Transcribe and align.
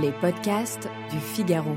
Les 0.00 0.12
podcasts 0.12 0.88
du 1.10 1.18
Figaro. 1.18 1.76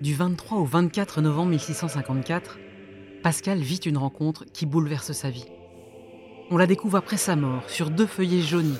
Du 0.00 0.14
23 0.14 0.58
au 0.58 0.64
24 0.64 1.20
novembre 1.20 1.50
1654, 1.50 2.58
Pascal 3.22 3.58
vit 3.58 3.76
une 3.76 3.96
rencontre 3.96 4.44
qui 4.44 4.66
bouleverse 4.66 5.12
sa 5.12 5.30
vie. 5.30 5.46
On 6.50 6.56
la 6.56 6.66
découvre 6.66 6.96
après 6.96 7.16
sa 7.16 7.36
mort, 7.36 7.68
sur 7.70 7.90
deux 7.90 8.06
feuillets 8.06 8.42
jaunis, 8.42 8.78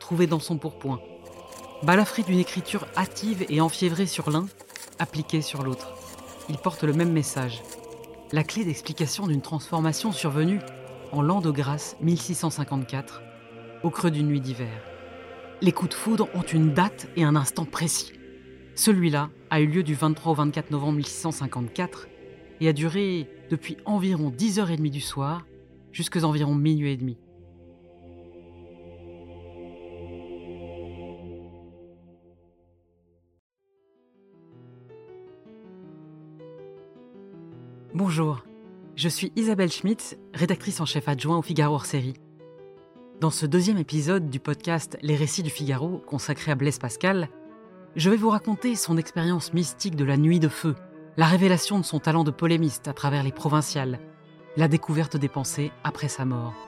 trouvés 0.00 0.26
dans 0.26 0.40
son 0.40 0.58
pourpoint. 0.58 1.00
Balafré 1.84 2.24
d'une 2.24 2.40
écriture 2.40 2.86
hâtive 2.96 3.46
et 3.48 3.60
enfiévrée 3.60 4.06
sur 4.06 4.30
l'un, 4.30 4.46
appliquée 4.98 5.42
sur 5.42 5.62
l'autre. 5.62 5.94
Il 6.48 6.56
porte 6.56 6.82
le 6.82 6.94
même 6.94 7.12
message. 7.12 7.62
La 8.32 8.42
clé 8.42 8.64
d'explication 8.64 9.28
d'une 9.28 9.42
transformation 9.42 10.10
survenue 10.10 10.58
en 11.12 11.22
l'an 11.22 11.40
de 11.40 11.50
grâce 11.50 11.96
1654, 12.00 13.22
au 13.82 13.90
creux 13.90 14.10
d'une 14.10 14.26
nuit 14.26 14.40
d'hiver. 14.40 14.82
Les 15.62 15.72
coups 15.72 15.90
de 15.90 15.94
foudre 15.94 16.28
ont 16.34 16.42
une 16.42 16.74
date 16.74 17.08
et 17.16 17.24
un 17.24 17.36
instant 17.36 17.64
précis. 17.64 18.12
Celui-là 18.74 19.30
a 19.50 19.60
eu 19.60 19.66
lieu 19.66 19.82
du 19.82 19.94
23 19.94 20.32
au 20.32 20.34
24 20.34 20.70
novembre 20.70 20.96
1654 20.96 22.08
et 22.60 22.68
a 22.68 22.72
duré 22.72 23.28
depuis 23.50 23.76
environ 23.84 24.30
10h30 24.30 24.90
du 24.90 25.00
soir 25.00 25.46
jusqu'à 25.92 26.24
environ 26.24 26.54
minuit 26.54 26.92
et 26.92 26.96
demi. 26.96 27.16
Bonjour, 37.94 38.44
je 38.96 39.10
suis 39.10 39.30
Isabelle 39.36 39.70
Schmitt, 39.70 40.18
rédactrice 40.32 40.80
en 40.80 40.86
chef 40.86 41.06
adjoint 41.06 41.36
au 41.36 41.42
Figaro 41.42 41.74
hors 41.74 41.84
série. 41.84 42.14
Dans 43.20 43.30
ce 43.30 43.44
deuxième 43.44 43.76
épisode 43.76 44.30
du 44.30 44.40
podcast 44.40 44.96
Les 45.02 45.16
récits 45.16 45.42
du 45.42 45.50
Figaro, 45.50 46.02
consacré 46.06 46.50
à 46.50 46.54
Blaise 46.54 46.78
Pascal, 46.78 47.28
je 47.94 48.08
vais 48.08 48.16
vous 48.16 48.30
raconter 48.30 48.74
son 48.74 48.96
expérience 48.96 49.52
mystique 49.52 49.96
de 49.96 50.04
la 50.04 50.16
nuit 50.16 50.40
de 50.40 50.48
feu, 50.48 50.74
la 51.18 51.26
révélation 51.26 51.78
de 51.78 51.84
son 51.84 52.00
talent 52.00 52.24
de 52.24 52.30
polémiste 52.30 52.88
à 52.88 52.94
travers 52.94 53.22
les 53.22 53.32
provinciales, 53.32 54.00
la 54.56 54.66
découverte 54.66 55.18
des 55.18 55.28
pensées 55.28 55.72
après 55.84 56.08
sa 56.08 56.24
mort. 56.24 56.65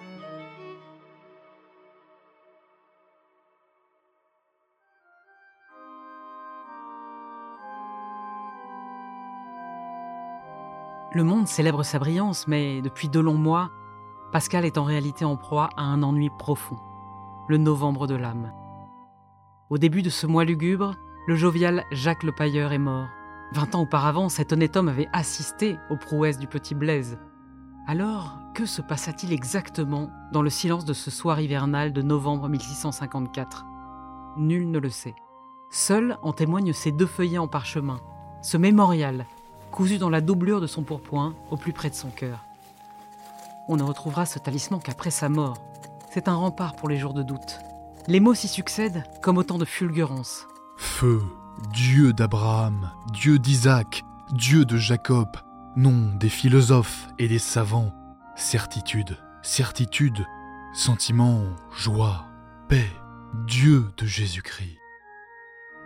Le 11.10 11.24
monde 11.24 11.48
célèbre 11.48 11.82
sa 11.84 11.98
brillance, 11.98 12.46
mais 12.48 12.82
depuis 12.82 13.08
de 13.08 13.18
longs 13.18 13.38
mois, 13.38 13.70
Pascal 14.30 14.66
est 14.66 14.76
en 14.76 14.84
réalité 14.84 15.24
en 15.24 15.36
proie 15.36 15.70
à 15.76 15.82
un 15.82 16.02
ennui 16.02 16.28
profond, 16.38 16.76
le 17.48 17.56
novembre 17.56 18.06
de 18.06 18.14
l'âme. 18.14 18.52
Au 19.70 19.78
début 19.78 20.02
de 20.02 20.10
ce 20.10 20.26
mois 20.26 20.44
lugubre, 20.44 20.96
le 21.26 21.34
jovial 21.34 21.84
Jacques 21.92 22.24
Le 22.24 22.32
Pailleur 22.32 22.72
est 22.72 22.78
mort. 22.78 23.08
Vingt 23.52 23.74
ans 23.74 23.82
auparavant, 23.82 24.28
cet 24.28 24.52
honnête 24.52 24.76
homme 24.76 24.88
avait 24.88 25.08
assisté 25.14 25.78
aux 25.88 25.96
prouesses 25.96 26.38
du 26.38 26.46
petit 26.46 26.74
Blaise. 26.74 27.18
Alors, 27.86 28.38
que 28.54 28.66
se 28.66 28.82
passa-t-il 28.82 29.32
exactement 29.32 30.10
dans 30.34 30.42
le 30.42 30.50
silence 30.50 30.84
de 30.84 30.92
ce 30.92 31.10
soir 31.10 31.40
hivernal 31.40 31.94
de 31.94 32.02
novembre 32.02 32.50
1654 32.50 33.64
Nul 34.36 34.70
ne 34.70 34.78
le 34.78 34.90
sait. 34.90 35.14
Seul 35.70 36.18
en 36.22 36.34
témoignent 36.34 36.74
ces 36.74 36.92
deux 36.92 37.06
feuillets 37.06 37.38
en 37.38 37.48
parchemin, 37.48 37.98
ce 38.42 38.58
mémorial 38.58 39.26
cousu 39.70 39.98
dans 39.98 40.10
la 40.10 40.20
doublure 40.20 40.60
de 40.60 40.66
son 40.66 40.82
pourpoint, 40.82 41.34
au 41.50 41.56
plus 41.56 41.72
près 41.72 41.90
de 41.90 41.94
son 41.94 42.10
cœur. 42.10 42.44
On 43.68 43.76
ne 43.76 43.82
retrouvera 43.82 44.26
ce 44.26 44.38
talisman 44.38 44.80
qu'après 44.80 45.10
sa 45.10 45.28
mort. 45.28 45.58
C'est 46.10 46.28
un 46.28 46.34
rempart 46.34 46.74
pour 46.74 46.88
les 46.88 46.96
jours 46.96 47.14
de 47.14 47.22
doute. 47.22 47.58
Les 48.06 48.20
mots 48.20 48.34
s'y 48.34 48.48
succèdent 48.48 49.04
comme 49.22 49.36
autant 49.36 49.58
de 49.58 49.66
fulgurances. 49.66 50.46
Feu, 50.78 51.22
Dieu 51.72 52.12
d'Abraham, 52.12 52.90
Dieu 53.12 53.38
d'Isaac, 53.38 54.02
Dieu 54.32 54.64
de 54.64 54.78
Jacob, 54.78 55.28
nom 55.76 56.14
des 56.16 56.30
philosophes 56.30 57.08
et 57.18 57.28
des 57.28 57.38
savants, 57.38 57.92
certitude, 58.36 59.18
certitude, 59.42 60.26
sentiment, 60.72 61.42
joie, 61.76 62.26
paix, 62.68 62.88
Dieu 63.46 63.84
de 63.98 64.06
Jésus-Christ. 64.06 64.78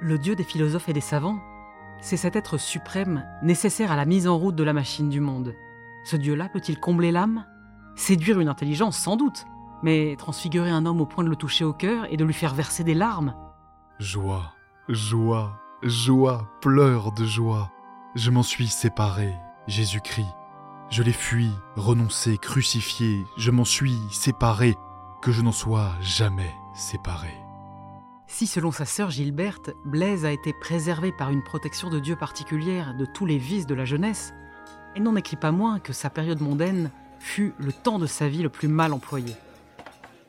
Le 0.00 0.18
Dieu 0.18 0.36
des 0.36 0.44
philosophes 0.44 0.88
et 0.88 0.92
des 0.92 1.00
savants 1.00 1.38
c'est 2.02 2.16
cet 2.16 2.36
être 2.36 2.58
suprême 2.58 3.24
nécessaire 3.42 3.92
à 3.92 3.96
la 3.96 4.04
mise 4.04 4.26
en 4.26 4.36
route 4.36 4.56
de 4.56 4.64
la 4.64 4.72
machine 4.72 5.08
du 5.08 5.20
monde. 5.20 5.54
Ce 6.04 6.16
Dieu-là 6.16 6.48
peut-il 6.52 6.78
combler 6.78 7.12
l'âme? 7.12 7.46
Séduire 7.94 8.40
une 8.40 8.48
intelligence 8.48 8.98
sans 8.98 9.16
doute, 9.16 9.46
mais 9.82 10.16
transfigurer 10.16 10.70
un 10.70 10.84
homme 10.84 11.00
au 11.00 11.06
point 11.06 11.22
de 11.22 11.28
le 11.30 11.36
toucher 11.36 11.64
au 11.64 11.72
cœur 11.72 12.06
et 12.10 12.16
de 12.16 12.24
lui 12.24 12.34
faire 12.34 12.54
verser 12.54 12.82
des 12.82 12.94
larmes 12.94 13.34
Joie, 14.00 14.52
joie, 14.88 15.60
joie, 15.82 16.48
pleure 16.60 17.12
de 17.12 17.24
joie. 17.24 17.70
Je 18.16 18.30
m'en 18.30 18.42
suis 18.42 18.66
séparé, 18.66 19.32
Jésus-Christ. 19.68 20.34
Je 20.90 21.02
l'ai 21.04 21.12
fui, 21.12 21.50
renoncé, 21.76 22.36
crucifié, 22.36 23.24
je 23.38 23.50
m'en 23.52 23.64
suis 23.64 23.96
séparé, 24.10 24.74
que 25.22 25.30
je 25.30 25.40
n'en 25.40 25.52
sois 25.52 25.92
jamais 26.00 26.52
séparé. 26.74 27.41
Si 28.32 28.46
selon 28.46 28.72
sa 28.72 28.86
sœur 28.86 29.10
Gilberte, 29.10 29.72
Blaise 29.84 30.24
a 30.24 30.32
été 30.32 30.54
préservé 30.54 31.12
par 31.12 31.30
une 31.30 31.42
protection 31.42 31.90
de 31.90 31.98
Dieu 31.98 32.16
particulière 32.16 32.94
de 32.94 33.04
tous 33.04 33.26
les 33.26 33.36
vices 33.36 33.66
de 33.66 33.74
la 33.74 33.84
jeunesse, 33.84 34.32
elle 34.96 35.02
n'en 35.02 35.16
écrit 35.16 35.36
pas 35.36 35.52
moins 35.52 35.78
que 35.78 35.92
sa 35.92 36.08
période 36.08 36.40
mondaine 36.40 36.90
fut 37.18 37.52
le 37.58 37.74
temps 37.74 37.98
de 37.98 38.06
sa 38.06 38.28
vie 38.28 38.42
le 38.42 38.48
plus 38.48 38.68
mal 38.68 38.94
employé. 38.94 39.34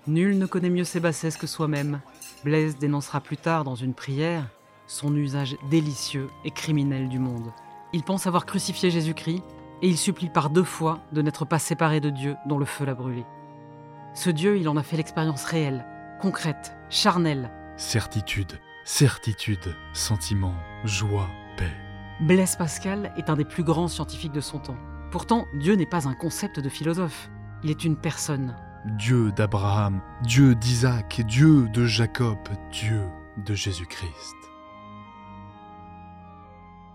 Nul 0.06 0.38
ne 0.38 0.46
connaît 0.46 0.70
mieux 0.70 0.84
ses 0.84 1.00
bassesses 1.00 1.38
que 1.38 1.48
soi-même. 1.48 2.02
Blaise 2.44 2.78
dénoncera 2.78 3.22
plus 3.22 3.38
tard 3.38 3.64
dans 3.64 3.76
une 3.76 3.94
prière 3.94 4.50
son 4.86 5.16
usage 5.16 5.56
délicieux 5.72 6.28
et 6.44 6.52
criminel 6.52 7.08
du 7.08 7.20
monde. 7.20 7.54
Il 7.94 8.04
pense 8.04 8.28
avoir 8.28 8.46
crucifié 8.46 8.92
Jésus-Christ 8.92 9.42
et 9.82 9.88
il 9.88 9.98
supplie 9.98 10.30
par 10.30 10.50
deux 10.50 10.66
fois 10.66 11.00
de 11.14 11.22
n'être 11.22 11.46
pas 11.46 11.58
séparé 11.58 12.02
de 12.02 12.10
Dieu 12.10 12.36
dont 12.48 12.58
le 12.58 12.66
feu 12.66 12.84
l'a 12.84 12.96
brûlé. 12.96 13.24
Ce 14.14 14.30
Dieu, 14.30 14.58
il 14.58 14.68
en 14.68 14.76
a 14.76 14.84
fait 14.84 14.98
l'expérience 14.98 15.46
réelle, 15.46 15.86
concrète, 16.20 16.76
charnelle, 16.90 17.50
Certitude, 17.78 18.60
certitude, 18.86 19.76
sentiment, 19.94 20.54
joie, 20.84 21.28
paix. 21.58 21.72
Blaise 22.22 22.56
Pascal 22.56 23.12
est 23.18 23.32
un 23.32 23.36
des 23.36 23.46
plus 23.46 23.64
grands 23.64 23.88
scientifiques 23.88 24.32
de 24.32 24.42
son 24.42 24.60
temps. 24.60 24.78
Pourtant, 25.10 25.48
Dieu 25.56 25.74
n'est 25.74 25.88
pas 25.88 26.08
un 26.08 26.14
concept 26.14 26.60
de 26.60 26.70
philosophe, 26.70 27.32
il 27.64 27.72
est 27.72 27.84
une 27.84 27.98
personne. 27.98 28.56
Dieu 29.00 29.32
d'Abraham, 29.32 30.02
Dieu 30.22 30.54
d'Isaac, 30.54 31.22
Dieu 31.26 31.68
de 31.70 31.86
Jacob, 31.86 32.38
Dieu 32.72 33.02
de 33.44 33.56
Jésus-Christ. 33.56 34.36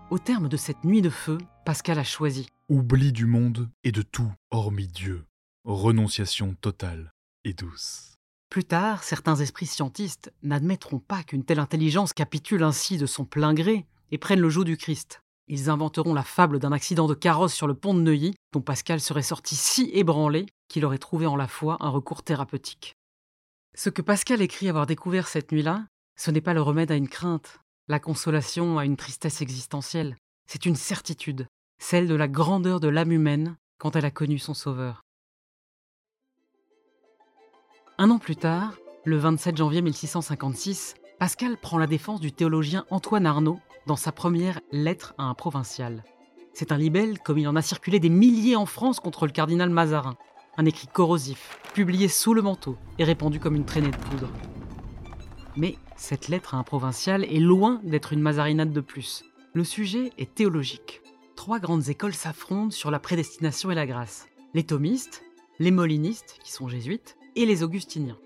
Au 0.09 0.17
terme 0.17 0.47
de 0.47 0.57
cette 0.57 0.85
nuit 0.85 1.01
de 1.01 1.09
feu, 1.09 1.39
Pascal 1.65 1.99
a 1.99 2.03
choisi. 2.05 2.47
Oubli 2.69 3.11
du 3.11 3.25
monde 3.25 3.69
et 3.83 3.91
de 3.91 4.01
tout 4.01 4.31
hormis 4.49 4.87
Dieu. 4.87 5.25
Renonciation 5.65 6.55
totale 6.55 7.11
et 7.43 7.53
douce. 7.53 8.18
Plus 8.49 8.63
tard, 8.63 9.03
certains 9.03 9.35
esprits 9.35 9.67
scientistes 9.67 10.33
n'admettront 10.41 10.97
pas 10.97 11.21
qu'une 11.21 11.43
telle 11.43 11.59
intelligence 11.59 12.13
capitule 12.13 12.63
ainsi 12.63 12.97
de 12.97 13.05
son 13.05 13.23
plein 13.23 13.53
gré 13.53 13.85
et 14.11 14.17
prenne 14.17 14.39
le 14.39 14.49
joug 14.49 14.63
du 14.63 14.75
Christ. 14.75 15.21
Ils 15.47 15.69
inventeront 15.69 16.15
la 16.15 16.23
fable 16.23 16.57
d'un 16.57 16.71
accident 16.71 17.07
de 17.07 17.13
carrosse 17.13 17.53
sur 17.53 17.67
le 17.67 17.75
pont 17.75 17.93
de 17.93 18.01
Neuilly, 18.01 18.33
dont 18.51 18.61
Pascal 18.61 19.01
serait 19.01 19.21
sorti 19.21 19.55
si 19.55 19.91
ébranlé 19.93 20.47
qu'il 20.67 20.83
aurait 20.83 20.97
trouvé 20.97 21.27
en 21.27 21.35
la 21.35 21.47
foi 21.47 21.77
un 21.79 21.89
recours 21.89 22.23
thérapeutique. 22.23 22.95
Ce 23.75 23.89
que 23.91 24.01
Pascal 24.01 24.41
écrit 24.41 24.67
avoir 24.67 24.87
découvert 24.87 25.27
cette 25.27 25.51
nuit-là, 25.51 25.85
ce 26.19 26.31
n'est 26.31 26.41
pas 26.41 26.55
le 26.55 26.61
remède 26.61 26.91
à 26.91 26.95
une 26.95 27.07
crainte, 27.07 27.59
la 27.87 27.99
consolation 27.99 28.79
à 28.79 28.85
une 28.85 28.97
tristesse 28.97 29.41
existentielle, 29.41 30.15
c'est 30.47 30.65
une 30.65 30.75
certitude, 30.75 31.47
celle 31.79 32.07
de 32.07 32.15
la 32.15 32.27
grandeur 32.27 32.79
de 32.79 32.87
l'âme 32.87 33.11
humaine 33.11 33.57
quand 33.77 33.95
elle 33.95 34.05
a 34.05 34.11
connu 34.11 34.39
son 34.39 34.55
Sauveur. 34.55 35.01
Un 38.01 38.11
an 38.11 38.17
plus 38.17 38.37
tard, 38.37 38.77
le 39.03 39.17
27 39.17 39.57
janvier 39.57 39.81
1656, 39.81 40.93
Pascal 41.19 41.57
prend 41.57 41.77
la 41.77 41.85
défense 41.85 42.21
du 42.21 42.31
théologien 42.31 42.85
Antoine 42.91 43.25
Arnaud 43.25 43.59
dans 43.87 43.97
sa 43.97 44.13
première 44.13 44.61
lettre 44.71 45.13
à 45.17 45.23
un 45.23 45.33
provincial. 45.33 46.05
C'est 46.53 46.71
un 46.71 46.77
libelle 46.77 47.19
comme 47.19 47.37
il 47.39 47.47
en 47.49 47.57
a 47.57 47.61
circulé 47.61 47.99
des 47.99 48.07
milliers 48.07 48.55
en 48.55 48.65
France 48.65 49.01
contre 49.01 49.25
le 49.25 49.33
cardinal 49.33 49.69
Mazarin, 49.69 50.15
un 50.55 50.65
écrit 50.65 50.87
corrosif, 50.87 51.59
publié 51.73 52.07
sous 52.07 52.33
le 52.33 52.41
manteau 52.41 52.77
et 52.99 53.03
répandu 53.03 53.41
comme 53.41 53.57
une 53.57 53.65
traînée 53.65 53.91
de 53.91 53.97
poudre. 53.97 54.29
Mais 55.57 55.75
cette 55.97 56.29
lettre 56.29 56.55
à 56.55 56.57
un 56.57 56.63
provincial 56.63 57.25
est 57.25 57.41
loin 57.41 57.81
d'être 57.83 58.13
une 58.13 58.21
mazarinade 58.21 58.71
de 58.71 58.79
plus. 58.79 59.25
Le 59.51 59.65
sujet 59.65 60.13
est 60.17 60.35
théologique. 60.35 61.01
Trois 61.35 61.59
grandes 61.59 61.89
écoles 61.89 62.13
s'affrontent 62.13 62.71
sur 62.71 62.91
la 62.91 62.99
prédestination 62.99 63.71
et 63.71 63.75
la 63.75 63.85
grâce. 63.85 64.29
Les 64.53 64.63
thomistes, 64.63 65.25
les 65.59 65.71
molinistes, 65.71 66.37
qui 66.41 66.53
sont 66.53 66.69
jésuites, 66.69 67.17
et 67.39 67.45
les 67.45 67.63
augustiniens. 67.63 68.19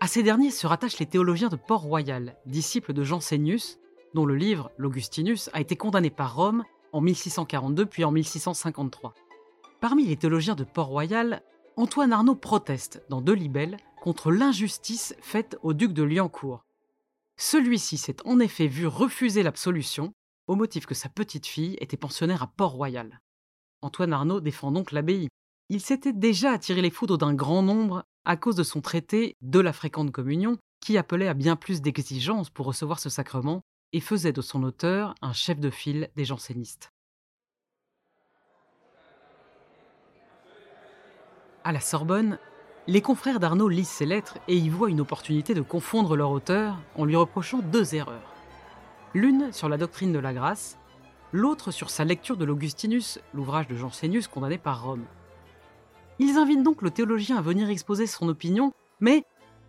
À 0.00 0.08
ces 0.08 0.24
derniers 0.24 0.50
se 0.50 0.66
rattachent 0.66 0.98
les 0.98 1.06
théologiens 1.06 1.48
de 1.48 1.54
Port-Royal, 1.54 2.36
disciples 2.46 2.92
de 2.92 3.04
Jansénius, 3.04 3.78
dont 4.12 4.26
le 4.26 4.34
livre, 4.34 4.72
l'Augustinus, 4.76 5.48
a 5.52 5.60
été 5.60 5.76
condamné 5.76 6.10
par 6.10 6.34
Rome 6.34 6.64
en 6.92 7.00
1642 7.00 7.86
puis 7.86 8.04
en 8.04 8.10
1653. 8.10 9.14
Parmi 9.80 10.04
les 10.04 10.16
théologiens 10.16 10.56
de 10.56 10.64
Port-Royal, 10.64 11.42
Antoine 11.76 12.12
Arnaud 12.12 12.34
proteste 12.34 13.04
dans 13.08 13.20
deux 13.20 13.34
libelles 13.34 13.76
contre 14.02 14.32
l'injustice 14.32 15.14
faite 15.20 15.56
au 15.62 15.72
duc 15.72 15.92
de 15.92 16.02
Liancourt. 16.02 16.64
Celui-ci 17.36 17.98
s'est 17.98 18.16
en 18.24 18.40
effet 18.40 18.66
vu 18.66 18.88
refuser 18.88 19.44
l'absolution 19.44 20.12
au 20.48 20.56
motif 20.56 20.86
que 20.86 20.94
sa 20.94 21.08
petite 21.08 21.46
fille 21.46 21.76
était 21.80 21.96
pensionnaire 21.96 22.42
à 22.42 22.48
Port-Royal. 22.48 23.20
Antoine 23.80 24.12
Arnaud 24.12 24.40
défend 24.40 24.72
donc 24.72 24.90
l'abbaye. 24.90 25.28
Il 25.68 25.80
s'était 25.80 26.12
déjà 26.12 26.52
attiré 26.52 26.80
les 26.80 26.90
foudres 26.90 27.18
d'un 27.18 27.34
grand 27.34 27.62
nombre 27.62 28.04
à 28.24 28.36
cause 28.36 28.54
de 28.54 28.62
son 28.62 28.80
traité 28.80 29.34
de 29.42 29.58
la 29.58 29.72
fréquente 29.72 30.12
communion 30.12 30.58
qui 30.80 30.96
appelait 30.96 31.26
à 31.26 31.34
bien 31.34 31.56
plus 31.56 31.82
d'exigences 31.82 32.50
pour 32.50 32.66
recevoir 32.66 33.00
ce 33.00 33.08
sacrement 33.08 33.62
et 33.92 34.00
faisait 34.00 34.32
de 34.32 34.42
son 34.42 34.62
auteur 34.62 35.14
un 35.22 35.32
chef 35.32 35.58
de 35.58 35.70
file 35.70 36.08
des 36.14 36.24
jansénistes. 36.24 36.92
À 41.64 41.72
la 41.72 41.80
Sorbonne, 41.80 42.38
les 42.86 43.02
confrères 43.02 43.40
d'Arnaud 43.40 43.68
lisent 43.68 43.88
ses 43.88 44.06
lettres 44.06 44.38
et 44.46 44.56
y 44.56 44.68
voient 44.68 44.90
une 44.90 45.00
opportunité 45.00 45.52
de 45.52 45.62
confondre 45.62 46.14
leur 46.14 46.30
auteur 46.30 46.80
en 46.94 47.04
lui 47.04 47.16
reprochant 47.16 47.58
deux 47.58 47.96
erreurs. 47.96 48.32
L'une 49.14 49.52
sur 49.52 49.68
la 49.68 49.78
doctrine 49.78 50.12
de 50.12 50.20
la 50.20 50.32
grâce, 50.32 50.78
l'autre 51.32 51.72
sur 51.72 51.90
sa 51.90 52.04
lecture 52.04 52.36
de 52.36 52.44
l'Augustinus, 52.44 53.18
l'ouvrage 53.34 53.66
de 53.66 53.74
Jansénius 53.74 54.28
condamné 54.28 54.58
par 54.58 54.84
Rome. 54.84 55.06
Ils 56.18 56.38
invitent 56.38 56.62
donc 56.62 56.82
le 56.82 56.90
théologien 56.90 57.36
à 57.36 57.42
venir 57.42 57.68
exposer 57.68 58.06
son 58.06 58.28
opinion, 58.28 58.72
mais 59.00 59.24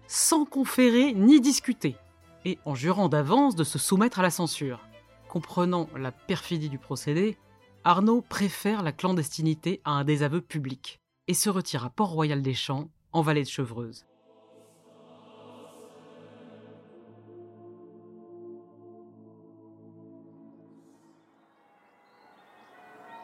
sans 0.07 0.45
conférer 0.45 1.13
ni 1.13 1.41
discuter, 1.41 1.97
et 2.45 2.57
en 2.65 2.75
jurant 2.75 3.09
d'avance 3.09 3.55
de 3.55 3.63
se 3.63 3.77
soumettre 3.77 4.19
à 4.19 4.23
la 4.23 4.29
censure. 4.29 4.87
Comprenant 5.27 5.89
la 5.97 6.11
perfidie 6.11 6.69
du 6.69 6.77
procédé, 6.77 7.37
Arnaud 7.83 8.21
préfère 8.21 8.81
la 8.81 8.93
clandestinité 8.93 9.81
à 9.83 9.91
un 9.91 10.05
désaveu 10.05 10.41
public 10.41 10.99
et 11.27 11.33
se 11.33 11.49
retire 11.49 11.85
à 11.85 11.89
Port-Royal 11.89 12.41
des 12.41 12.53
Champs, 12.53 12.89
en 13.11 13.21
vallée 13.21 13.43
de 13.43 13.49
Chevreuse. 13.49 14.05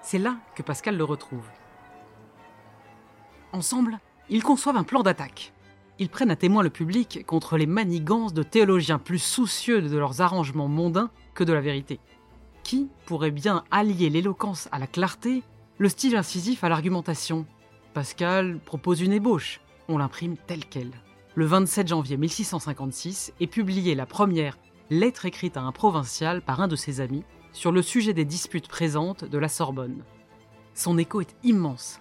C'est 0.01 0.19
là 0.19 0.37
que 0.55 0.63
Pascal 0.63 0.97
le 0.97 1.03
retrouve. 1.05 1.47
Ensemble, 3.53 3.99
ils 4.29 4.43
conçoivent 4.43 4.77
un 4.77 4.83
plan 4.83 5.03
d'attaque. 5.03 5.53
Ils 5.99 6.09
prennent 6.09 6.31
à 6.31 6.35
témoin 6.35 6.63
le 6.63 6.71
public 6.71 7.23
contre 7.27 7.55
les 7.55 7.67
manigances 7.67 8.33
de 8.33 8.41
théologiens 8.41 8.97
plus 8.97 9.19
soucieux 9.19 9.79
de 9.81 9.95
leurs 9.95 10.21
arrangements 10.21 10.67
mondains 10.67 11.11
que 11.35 11.43
de 11.43 11.53
la 11.53 11.61
vérité. 11.61 11.99
Qui 12.63 12.89
pourrait 13.05 13.29
bien 13.29 13.63
allier 13.69 14.09
l'éloquence 14.09 14.67
à 14.71 14.79
la 14.79 14.87
clarté, 14.87 15.43
le 15.77 15.87
style 15.87 16.15
incisif 16.15 16.63
à 16.63 16.69
l'argumentation? 16.69 17.45
Pascal 17.93 18.59
propose 18.59 19.01
une 19.01 19.13
ébauche. 19.13 19.61
On 19.87 19.99
l'imprime 19.99 20.35
telle 20.35 20.65
qu'elle. 20.65 20.91
Le 21.35 21.45
27 21.45 21.87
janvier 21.87 22.17
1656 22.17 23.33
est 23.39 23.47
publiée 23.47 23.93
la 23.93 24.07
première 24.07 24.57
lettre 24.89 25.25
écrite 25.25 25.57
à 25.57 25.61
un 25.61 25.71
provincial 25.71 26.41
par 26.41 26.59
un 26.59 26.67
de 26.67 26.75
ses 26.75 27.01
amis 27.01 27.23
sur 27.51 27.71
le 27.71 27.83
sujet 27.83 28.13
des 28.13 28.25
disputes 28.25 28.67
présentes 28.67 29.25
de 29.25 29.37
la 29.37 29.47
Sorbonne. 29.47 30.03
Son 30.73 30.97
écho 30.97 31.21
est 31.21 31.35
immense. 31.43 31.99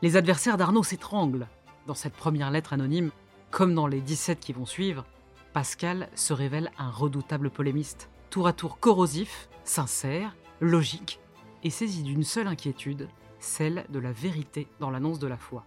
Les 0.00 0.16
adversaires 0.16 0.56
d'Arnaud 0.56 0.84
s'étranglent. 0.84 1.48
Dans 1.86 1.94
cette 1.94 2.14
première 2.14 2.52
lettre 2.52 2.72
anonyme, 2.72 3.10
comme 3.50 3.74
dans 3.74 3.88
les 3.88 4.00
17 4.00 4.38
qui 4.38 4.52
vont 4.52 4.66
suivre, 4.66 5.04
Pascal 5.52 6.08
se 6.14 6.32
révèle 6.32 6.70
un 6.78 6.90
redoutable 6.90 7.50
polémiste, 7.50 8.08
tour 8.30 8.46
à 8.46 8.52
tour 8.52 8.78
corrosif, 8.78 9.48
sincère, 9.64 10.36
logique, 10.60 11.18
et 11.64 11.70
saisi 11.70 12.04
d'une 12.04 12.22
seule 12.22 12.46
inquiétude, 12.46 13.08
celle 13.40 13.86
de 13.88 13.98
la 13.98 14.12
vérité 14.12 14.68
dans 14.78 14.90
l'annonce 14.90 15.18
de 15.18 15.26
la 15.26 15.36
foi. 15.36 15.66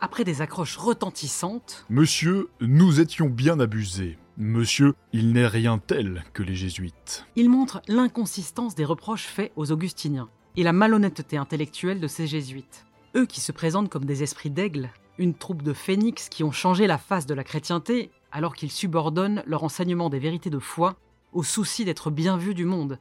Après 0.00 0.24
des 0.24 0.42
accroches 0.42 0.76
retentissantes, 0.76 1.86
Monsieur, 1.88 2.50
nous 2.60 3.00
étions 3.00 3.30
bien 3.30 3.58
abusés. 3.58 4.18
Monsieur, 4.36 4.94
il 5.12 5.32
n'est 5.32 5.46
rien 5.46 5.78
tel 5.78 6.24
que 6.34 6.42
les 6.42 6.54
jésuites. 6.54 7.26
il 7.36 7.48
montre 7.48 7.80
l'inconsistance 7.88 8.74
des 8.74 8.84
reproches 8.84 9.26
faits 9.26 9.52
aux 9.56 9.72
augustiniens 9.72 10.28
et 10.56 10.62
la 10.62 10.72
malhonnêteté 10.72 11.36
intellectuelle 11.36 12.00
de 12.00 12.06
ces 12.06 12.26
jésuites. 12.26 12.84
Eux 13.14 13.26
qui 13.26 13.40
se 13.40 13.52
présentent 13.52 13.88
comme 13.88 14.04
des 14.04 14.22
esprits 14.22 14.50
d'aigle, 14.50 14.90
une 15.18 15.34
troupe 15.34 15.62
de 15.62 15.72
phénix 15.72 16.28
qui 16.28 16.44
ont 16.44 16.52
changé 16.52 16.86
la 16.86 16.98
face 16.98 17.26
de 17.26 17.34
la 17.34 17.44
chrétienté 17.44 18.10
alors 18.30 18.54
qu'ils 18.54 18.70
subordonnent 18.70 19.42
leur 19.46 19.64
enseignement 19.64 20.10
des 20.10 20.18
vérités 20.18 20.50
de 20.50 20.58
foi 20.58 20.96
au 21.32 21.42
souci 21.42 21.84
d'être 21.84 22.10
bien 22.10 22.36
vus 22.36 22.54
du 22.54 22.64
monde, 22.64 22.98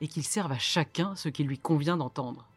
et 0.00 0.08
qu'ils 0.08 0.24
servent 0.24 0.52
à 0.52 0.58
chacun 0.58 1.14
ce 1.14 1.28
qu'il 1.28 1.46
lui 1.46 1.58
convient 1.58 1.96
d'entendre. 1.96 2.48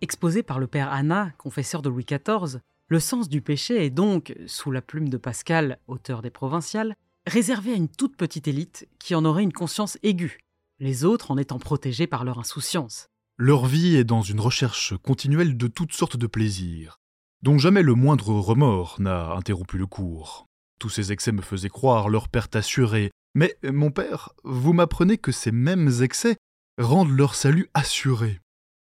Exposé 0.00 0.42
par 0.42 0.58
le 0.58 0.66
père 0.66 0.92
Anna, 0.92 1.30
confesseur 1.38 1.82
de 1.82 1.88
Louis 1.88 2.04
XIV, 2.04 2.60
le 2.88 3.00
sens 3.00 3.28
du 3.28 3.40
péché 3.40 3.84
est 3.84 3.90
donc, 3.90 4.34
sous 4.46 4.70
la 4.70 4.82
plume 4.82 5.08
de 5.08 5.16
Pascal, 5.16 5.78
auteur 5.86 6.22
des 6.22 6.30
provinciales, 6.30 6.96
réservé 7.26 7.72
à 7.72 7.76
une 7.76 7.88
toute 7.88 8.16
petite 8.16 8.48
élite 8.48 8.88
qui 8.98 9.14
en 9.14 9.24
aurait 9.24 9.44
une 9.44 9.52
conscience 9.52 9.96
aiguë, 10.02 10.38
les 10.80 11.04
autres 11.04 11.30
en 11.30 11.38
étant 11.38 11.58
protégés 11.58 12.06
par 12.06 12.24
leur 12.24 12.38
insouciance. 12.38 13.08
Leur 13.44 13.66
vie 13.66 13.96
est 13.96 14.04
dans 14.04 14.22
une 14.22 14.38
recherche 14.38 14.96
continuelle 14.98 15.56
de 15.56 15.66
toutes 15.66 15.94
sortes 15.94 16.16
de 16.16 16.28
plaisirs, 16.28 17.00
dont 17.42 17.58
jamais 17.58 17.82
le 17.82 17.96
moindre 17.96 18.32
remords 18.34 19.00
n'a 19.00 19.32
interrompu 19.32 19.78
le 19.78 19.86
cours. 19.86 20.46
Tous 20.78 20.88
ces 20.88 21.10
excès 21.10 21.32
me 21.32 21.42
faisaient 21.42 21.68
croire 21.68 22.08
leur 22.08 22.28
perte 22.28 22.54
assurée. 22.54 23.10
Mais, 23.34 23.56
mon 23.64 23.90
père, 23.90 24.30
vous 24.44 24.72
m'apprenez 24.72 25.18
que 25.18 25.32
ces 25.32 25.50
mêmes 25.50 25.90
excès 26.02 26.36
rendent 26.78 27.10
leur 27.10 27.34
salut 27.34 27.68
assuré. 27.74 28.38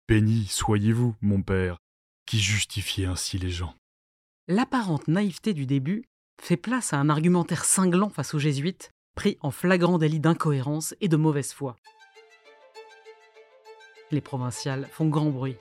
Béni 0.07 0.45
soyez-vous, 0.45 1.15
mon 1.23 1.41
père, 1.41 1.79
qui 2.27 2.39
justifiez 2.39 3.07
ainsi 3.07 3.39
les 3.39 3.49
gens. 3.49 3.75
L'apparente 4.49 5.09
naïveté 5.09 5.55
du 5.55 5.65
début 5.65 6.05
fait 6.43 6.59
place 6.59 6.93
à 6.93 6.99
un 6.99 7.09
argumentaire 7.09 7.65
cinglant 7.65 8.11
face 8.11 8.35
aux 8.35 8.39
jésuites, 8.39 8.91
pris 9.17 9.39
en 9.41 9.51
flagrant 9.51 9.97
délit 9.97 10.21
d'incohérence 10.21 10.95
et 11.01 11.09
de 11.09 11.17
mauvaise 11.17 11.55
foi. 11.55 11.79
Les 14.13 14.21
provinciales 14.21 14.89
font 14.93 15.07
grand 15.07 15.31
bruit. 15.31 15.57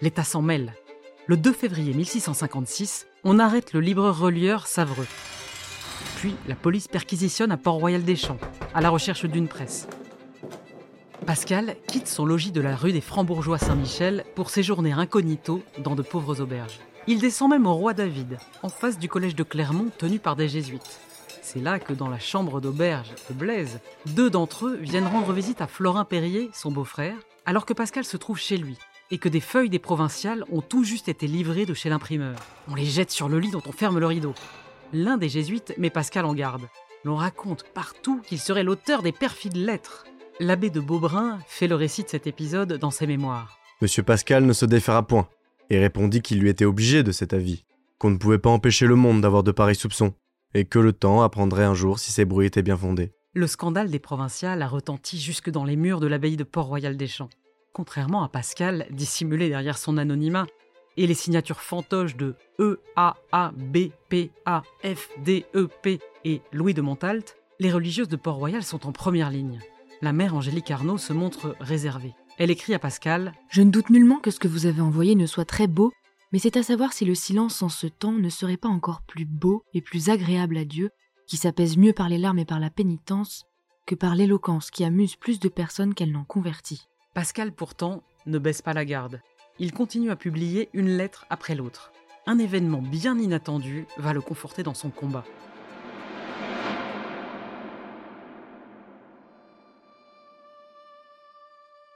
L'État 0.00 0.22
s'en 0.22 0.40
mêle. 0.40 0.74
Le 1.26 1.36
2 1.36 1.52
février 1.52 1.92
1656, 1.92 3.08
on 3.24 3.40
arrête 3.40 3.72
le 3.72 3.80
libre-relieur 3.80 4.68
Savreux. 4.68 5.08
Puis 6.18 6.36
la 6.46 6.54
police 6.54 6.86
perquisitionne 6.86 7.50
à 7.50 7.56
Port-Royal 7.56 8.04
des 8.04 8.14
Champs, 8.14 8.38
à 8.74 8.80
la 8.80 8.90
recherche 8.90 9.24
d'une 9.24 9.48
presse. 9.48 9.88
Pascal 11.26 11.74
quitte 11.88 12.06
son 12.06 12.24
logis 12.24 12.52
de 12.52 12.60
la 12.60 12.76
rue 12.76 12.92
des 12.92 13.00
Francs-Bourgeois 13.00 13.58
Saint-Michel 13.58 14.24
pour 14.36 14.50
séjourner 14.50 14.92
incognito 14.92 15.64
dans 15.78 15.96
de 15.96 16.02
pauvres 16.02 16.40
auberges. 16.40 16.78
Il 17.08 17.18
descend 17.18 17.50
même 17.50 17.66
au 17.66 17.74
Roi 17.74 17.92
David, 17.92 18.38
en 18.62 18.68
face 18.68 19.00
du 19.00 19.08
collège 19.08 19.34
de 19.34 19.42
Clermont 19.42 19.90
tenu 19.98 20.20
par 20.20 20.36
des 20.36 20.48
jésuites. 20.48 21.00
C'est 21.42 21.60
là 21.60 21.80
que 21.80 21.92
dans 21.92 22.08
la 22.08 22.20
chambre 22.20 22.60
d'auberge 22.60 23.10
de 23.28 23.34
Blaise, 23.34 23.80
deux 24.06 24.30
d'entre 24.30 24.66
eux 24.66 24.76
viennent 24.76 25.08
rendre 25.08 25.32
visite 25.32 25.60
à 25.60 25.66
Florin 25.66 26.04
Perrier, 26.04 26.50
son 26.52 26.70
beau-frère, 26.70 27.16
alors 27.46 27.64
que 27.64 27.72
Pascal 27.72 28.04
se 28.04 28.16
trouve 28.16 28.38
chez 28.38 28.56
lui, 28.56 28.76
et 29.10 29.18
que 29.18 29.28
des 29.28 29.40
feuilles 29.40 29.70
des 29.70 29.78
provinciales 29.78 30.44
ont 30.50 30.60
tout 30.60 30.84
juste 30.84 31.08
été 31.08 31.26
livrées 31.28 31.64
de 31.64 31.74
chez 31.74 31.88
l'imprimeur. 31.88 32.36
On 32.68 32.74
les 32.74 32.84
jette 32.84 33.12
sur 33.12 33.28
le 33.28 33.38
lit 33.38 33.50
dont 33.50 33.62
on 33.66 33.72
ferme 33.72 33.98
le 34.00 34.06
rideau. 34.06 34.34
L'un 34.92 35.16
des 35.16 35.28
jésuites 35.28 35.74
met 35.78 35.90
Pascal 35.90 36.24
en 36.24 36.34
garde. 36.34 36.68
L'on 37.04 37.16
raconte 37.16 37.64
partout 37.72 38.20
qu'il 38.26 38.40
serait 38.40 38.64
l'auteur 38.64 39.02
des 39.02 39.12
perfides 39.12 39.56
lettres. 39.56 40.04
L'abbé 40.40 40.70
de 40.70 40.80
Beaubrun 40.80 41.38
fait 41.46 41.68
le 41.68 41.76
récit 41.76 42.02
de 42.02 42.08
cet 42.08 42.26
épisode 42.26 42.74
dans 42.74 42.90
ses 42.90 43.06
mémoires. 43.06 43.58
Monsieur 43.80 44.02
Pascal 44.02 44.44
ne 44.44 44.52
se 44.52 44.66
déféra 44.66 45.06
point, 45.06 45.28
et 45.70 45.78
répondit 45.78 46.22
qu'il 46.22 46.40
lui 46.40 46.48
était 46.48 46.64
obligé 46.64 47.02
de 47.02 47.12
cet 47.12 47.32
avis, 47.32 47.64
qu'on 47.98 48.10
ne 48.10 48.16
pouvait 48.16 48.38
pas 48.38 48.50
empêcher 48.50 48.86
le 48.86 48.96
monde 48.96 49.20
d'avoir 49.20 49.44
de 49.44 49.52
pareils 49.52 49.76
soupçons, 49.76 50.14
et 50.54 50.64
que 50.64 50.78
le 50.78 50.92
temps 50.92 51.22
apprendrait 51.22 51.64
un 51.64 51.74
jour 51.74 51.98
si 51.98 52.10
ces 52.10 52.24
bruits 52.24 52.46
étaient 52.46 52.62
bien 52.62 52.76
fondés. 52.76 53.12
Le 53.36 53.46
scandale 53.46 53.90
des 53.90 53.98
provinciales 53.98 54.62
a 54.62 54.66
retenti 54.66 55.20
jusque 55.20 55.50
dans 55.50 55.66
les 55.66 55.76
murs 55.76 56.00
de 56.00 56.06
l'abbaye 56.06 56.38
de 56.38 56.42
Port-Royal 56.42 56.96
des 56.96 57.06
Champs. 57.06 57.28
Contrairement 57.74 58.22
à 58.22 58.30
Pascal, 58.30 58.86
dissimulé 58.88 59.50
derrière 59.50 59.76
son 59.76 59.98
anonymat, 59.98 60.46
et 60.96 61.06
les 61.06 61.12
signatures 61.12 61.60
fantoches 61.60 62.16
de 62.16 62.34
E, 62.58 62.80
A, 62.96 63.16
A, 63.32 63.52
B, 63.54 63.90
P, 64.08 64.30
A, 64.46 64.62
F, 64.82 65.10
D, 65.22 65.44
E, 65.54 65.68
P 65.82 66.00
et 66.24 66.40
Louis 66.50 66.72
de 66.72 66.80
Montalt, 66.80 67.36
les 67.58 67.70
religieuses 67.70 68.08
de 68.08 68.16
Port-Royal 68.16 68.62
sont 68.62 68.86
en 68.86 68.92
première 68.92 69.28
ligne. 69.28 69.60
La 70.00 70.14
mère 70.14 70.34
Angélique 70.34 70.70
Arnaud 70.70 70.96
se 70.96 71.12
montre 71.12 71.56
réservée. 71.60 72.14
Elle 72.38 72.50
écrit 72.50 72.72
à 72.72 72.78
Pascal 72.78 73.34
Je 73.50 73.60
ne 73.60 73.70
doute 73.70 73.90
nullement 73.90 74.18
que 74.18 74.30
ce 74.30 74.40
que 74.40 74.48
vous 74.48 74.64
avez 74.64 74.80
envoyé 74.80 75.14
ne 75.14 75.26
soit 75.26 75.44
très 75.44 75.66
beau, 75.66 75.92
mais 76.32 76.38
c'est 76.38 76.56
à 76.56 76.62
savoir 76.62 76.94
si 76.94 77.04
le 77.04 77.14
silence 77.14 77.60
en 77.60 77.68
ce 77.68 77.86
temps 77.86 78.12
ne 78.12 78.30
serait 78.30 78.56
pas 78.56 78.68
encore 78.68 79.02
plus 79.02 79.26
beau 79.26 79.62
et 79.74 79.82
plus 79.82 80.08
agréable 80.08 80.56
à 80.56 80.64
Dieu, 80.64 80.88
qui 81.26 81.36
s'apaise 81.36 81.76
mieux 81.76 81.92
par 81.92 82.08
les 82.08 82.18
larmes 82.18 82.38
et 82.38 82.44
par 82.44 82.60
la 82.60 82.70
pénitence, 82.70 83.46
que 83.84 83.94
par 83.94 84.14
l'éloquence 84.14 84.70
qui 84.70 84.84
amuse 84.84 85.16
plus 85.16 85.40
de 85.40 85.48
personnes 85.48 85.94
qu'elle 85.94 86.12
n'en 86.12 86.24
convertit. 86.24 86.88
Pascal, 87.14 87.52
pourtant, 87.52 88.02
ne 88.26 88.38
baisse 88.38 88.62
pas 88.62 88.72
la 88.72 88.84
garde. 88.84 89.20
Il 89.58 89.72
continue 89.72 90.10
à 90.10 90.16
publier 90.16 90.68
une 90.72 90.96
lettre 90.96 91.26
après 91.30 91.54
l'autre. 91.54 91.92
Un 92.26 92.38
événement 92.38 92.82
bien 92.82 93.18
inattendu 93.18 93.86
va 93.96 94.12
le 94.12 94.20
conforter 94.20 94.62
dans 94.62 94.74
son 94.74 94.90
combat. 94.90 95.24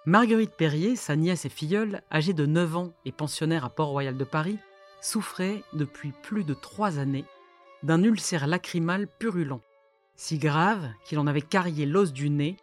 Marguerite 0.06 0.54
Perrier, 0.56 0.96
sa 0.96 1.14
nièce 1.14 1.44
et 1.44 1.50
filleule, 1.50 2.02
âgée 2.10 2.32
de 2.32 2.46
9 2.46 2.76
ans 2.76 2.92
et 3.04 3.12
pensionnaire 3.12 3.64
à 3.64 3.70
Port-Royal 3.70 4.16
de 4.16 4.24
Paris, 4.24 4.58
souffrait 5.02 5.62
depuis 5.72 6.12
plus 6.22 6.44
de 6.44 6.54
trois 6.54 6.98
années 6.98 7.24
d'un 7.82 8.02
ulcère 8.02 8.46
lacrymal 8.46 9.06
purulent, 9.06 9.60
si 10.16 10.38
grave 10.38 10.90
qu'il 11.04 11.18
en 11.18 11.26
avait 11.26 11.40
carrié 11.40 11.86
l'os 11.86 12.12
du 12.12 12.30
nez, 12.30 12.56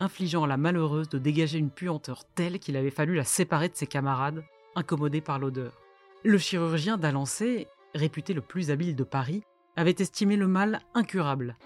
infligeant 0.00 0.44
à 0.44 0.46
la 0.46 0.56
malheureuse 0.56 1.08
de 1.08 1.18
dégager 1.18 1.58
une 1.58 1.70
puanteur 1.70 2.24
telle 2.34 2.58
qu'il 2.58 2.76
avait 2.76 2.90
fallu 2.90 3.14
la 3.14 3.24
séparer 3.24 3.68
de 3.68 3.76
ses 3.76 3.86
camarades, 3.86 4.44
incommodés 4.74 5.20
par 5.20 5.38
l'odeur. 5.38 5.80
Le 6.24 6.38
chirurgien 6.38 6.98
d'Alancé, 6.98 7.66
réputé 7.94 8.34
le 8.34 8.40
plus 8.40 8.70
habile 8.70 8.94
de 8.94 9.04
Paris, 9.04 9.42
avait 9.76 9.96
estimé 9.98 10.36
le 10.36 10.48
mal 10.48 10.80
incurable. 10.94 11.56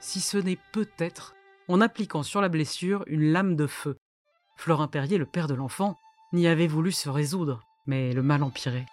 Si 0.00 0.20
ce 0.20 0.38
n'est 0.38 0.58
peut-être 0.72 1.34
en 1.68 1.80
appliquant 1.80 2.22
sur 2.22 2.40
la 2.40 2.48
blessure 2.48 3.04
une 3.06 3.32
lame 3.32 3.56
de 3.56 3.66
feu. 3.66 3.96
Florin 4.56 4.88
Perrier, 4.88 5.18
le 5.18 5.26
père 5.26 5.46
de 5.46 5.54
l'enfant, 5.54 5.96
n'y 6.32 6.46
avait 6.46 6.66
voulu 6.66 6.92
se 6.92 7.08
résoudre, 7.08 7.62
mais 7.86 8.12
le 8.12 8.22
mal 8.22 8.42
empirait. 8.42 8.86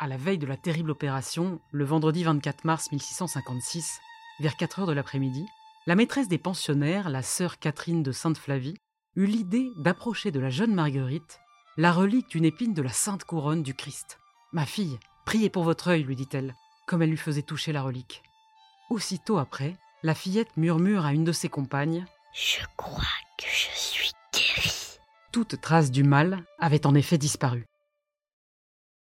À 0.00 0.08
la 0.08 0.16
veille 0.16 0.38
de 0.38 0.46
la 0.46 0.56
terrible 0.56 0.90
opération, 0.90 1.60
le 1.70 1.84
vendredi 1.84 2.24
24 2.24 2.64
mars 2.64 2.90
1656, 2.90 4.00
vers 4.40 4.56
4 4.56 4.80
heures 4.80 4.86
de 4.86 4.92
l'après-midi, 4.92 5.46
la 5.86 5.94
maîtresse 5.94 6.26
des 6.26 6.38
pensionnaires, 6.38 7.10
la 7.10 7.22
sœur 7.22 7.60
Catherine 7.60 8.02
de 8.02 8.10
Sainte-Flavie, 8.10 8.76
eut 9.14 9.26
l'idée 9.26 9.70
d'approcher 9.76 10.32
de 10.32 10.40
la 10.40 10.50
jeune 10.50 10.74
Marguerite 10.74 11.40
la 11.76 11.92
relique 11.92 12.28
d'une 12.28 12.44
épine 12.44 12.74
de 12.74 12.82
la 12.82 12.90
Sainte 12.90 13.24
Couronne 13.24 13.62
du 13.62 13.74
Christ. 13.74 14.18
Ma 14.52 14.66
fille, 14.66 14.98
priez 15.24 15.48
pour 15.50 15.64
votre 15.64 15.88
œil, 15.88 16.02
lui 16.02 16.16
dit-elle, 16.16 16.54
comme 16.86 17.02
elle 17.02 17.10
lui 17.10 17.16
faisait 17.16 17.42
toucher 17.42 17.72
la 17.72 17.82
relique. 17.82 18.22
Aussitôt 18.90 19.38
après, 19.38 19.76
la 20.02 20.14
fillette 20.14 20.56
murmure 20.56 21.04
à 21.04 21.12
une 21.12 21.24
de 21.24 21.32
ses 21.32 21.48
compagnes 21.48 22.04
Je 22.32 22.64
crois 22.76 23.02
que 23.38 23.46
je 23.46 23.76
suis 23.76 24.12
guérie. 24.32 24.98
Toute 25.32 25.60
trace 25.60 25.90
du 25.90 26.04
mal 26.04 26.44
avait 26.58 26.86
en 26.86 26.94
effet 26.94 27.18
disparu. 27.18 27.66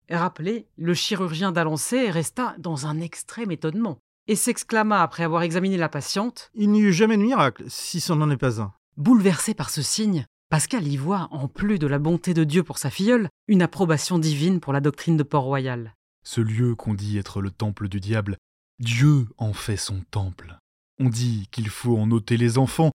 Rappelé, 0.10 0.66
le 0.78 0.94
chirurgien 0.94 1.52
d'Alancé 1.52 2.10
resta 2.10 2.56
dans 2.58 2.88
un 2.88 3.00
extrême 3.00 3.52
étonnement 3.52 4.00
et 4.28 4.36
s'exclama 4.36 5.02
après 5.02 5.24
avoir 5.24 5.44
examiné 5.44 5.78
la 5.78 5.90
patiente 5.90 6.50
Il 6.56 6.72
n'y 6.72 6.82
eut 6.82 6.94
jamais 6.94 7.18
de 7.18 7.22
miracle, 7.22 7.64
si 7.68 8.00
ce 8.00 8.14
n'en 8.14 8.30
est 8.32 8.38
pas 8.38 8.62
un. 8.62 8.74
Bouleversé 8.98 9.54
par 9.54 9.70
ce 9.70 9.82
signe, 9.82 10.26
Pascal 10.50 10.88
y 10.88 10.98
voit, 10.98 11.28
en 11.32 11.48
plus 11.48 11.78
de 11.78 11.86
la 11.86 12.00
bonté 12.00 12.34
de 12.34 12.44
Dieu 12.44 12.64
pour 12.64 12.80
sa 12.80 12.90
filleule, 12.90 13.30
une 13.48 13.62
approbation 13.62 14.18
divine 14.18 14.60
pour 14.60 14.74
la 14.74 14.82
doctrine 14.82 15.16
de 15.16 15.24
Port-Royal. 15.24 15.94
Ce 16.26 16.42
lieu 16.42 16.74
qu'on 16.74 16.96
dit 16.96 17.20
être 17.20 17.42
le 17.42 17.52
temple 17.52 17.88
du 17.88 18.00
diable, 18.00 18.38
Dieu 18.80 19.28
en 19.38 19.54
fait 19.54 19.78
son 19.78 20.02
temple. 20.10 20.58
On 21.00 21.10
dit 21.10 21.48
qu'il 21.52 21.70
faut 21.70 21.98
en 21.98 22.10
ôter 22.10 22.38
les 22.38 22.58
enfants, 22.58 22.92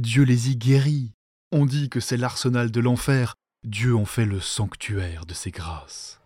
Dieu 0.00 0.22
les 0.22 0.50
y 0.50 0.56
guérit. 0.56 1.12
On 1.52 1.66
dit 1.66 1.90
que 1.90 2.00
c'est 2.00 2.16
l'arsenal 2.16 2.70
de 2.70 2.80
l'enfer, 2.80 3.34
Dieu 3.64 3.94
en 3.94 4.06
fait 4.06 4.24
le 4.24 4.40
sanctuaire 4.40 5.26
de 5.26 5.34
ses 5.34 5.50
grâces. 5.50 6.20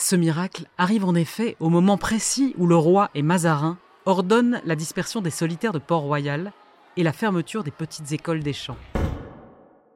Ce 0.00 0.14
miracle 0.14 0.68
arrive 0.78 1.04
en 1.04 1.16
effet 1.16 1.56
au 1.58 1.70
moment 1.70 1.98
précis 1.98 2.54
où 2.56 2.68
le 2.68 2.76
roi 2.76 3.10
et 3.16 3.22
Mazarin 3.22 3.78
ordonnent 4.06 4.62
la 4.64 4.76
dispersion 4.76 5.20
des 5.20 5.30
solitaires 5.30 5.72
de 5.72 5.80
Port-Royal 5.80 6.52
et 6.96 7.02
la 7.02 7.12
fermeture 7.12 7.64
des 7.64 7.72
petites 7.72 8.12
écoles 8.12 8.44
des 8.44 8.52
champs. 8.52 8.78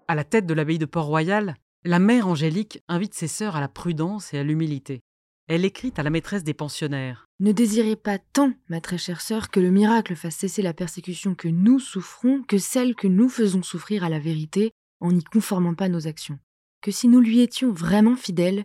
À 0.08 0.16
la 0.16 0.24
tête 0.24 0.44
de 0.44 0.54
l'abbaye 0.54 0.78
de 0.78 0.86
Port-Royal, 0.86 1.54
la 1.84 2.00
mère 2.00 2.26
Angélique 2.26 2.82
invite 2.88 3.14
ses 3.14 3.28
sœurs 3.28 3.54
à 3.54 3.60
la 3.60 3.68
prudence 3.68 4.34
et 4.34 4.38
à 4.38 4.42
l'humilité. 4.42 5.02
Elle 5.46 5.64
écrit 5.64 5.92
à 5.96 6.02
la 6.02 6.10
maîtresse 6.10 6.42
des 6.42 6.52
pensionnaires. 6.52 7.26
Ne 7.38 7.52
désirez 7.52 7.94
pas 7.94 8.18
tant, 8.18 8.52
ma 8.68 8.80
très 8.80 8.98
chère 8.98 9.20
sœur, 9.20 9.50
que 9.50 9.60
le 9.60 9.70
miracle 9.70 10.16
fasse 10.16 10.34
cesser 10.34 10.62
la 10.62 10.74
persécution 10.74 11.36
que 11.36 11.48
nous 11.48 11.78
souffrons 11.78 12.42
que 12.42 12.58
celle 12.58 12.96
que 12.96 13.06
nous 13.06 13.28
faisons 13.28 13.62
souffrir 13.62 14.02
à 14.02 14.08
la 14.08 14.18
vérité 14.18 14.72
en 15.00 15.12
n'y 15.12 15.22
conformant 15.22 15.74
pas 15.74 15.88
nos 15.88 16.08
actions. 16.08 16.40
Que 16.80 16.90
si 16.90 17.06
nous 17.06 17.20
lui 17.20 17.40
étions 17.40 17.72
vraiment 17.72 18.16
fidèles, 18.16 18.64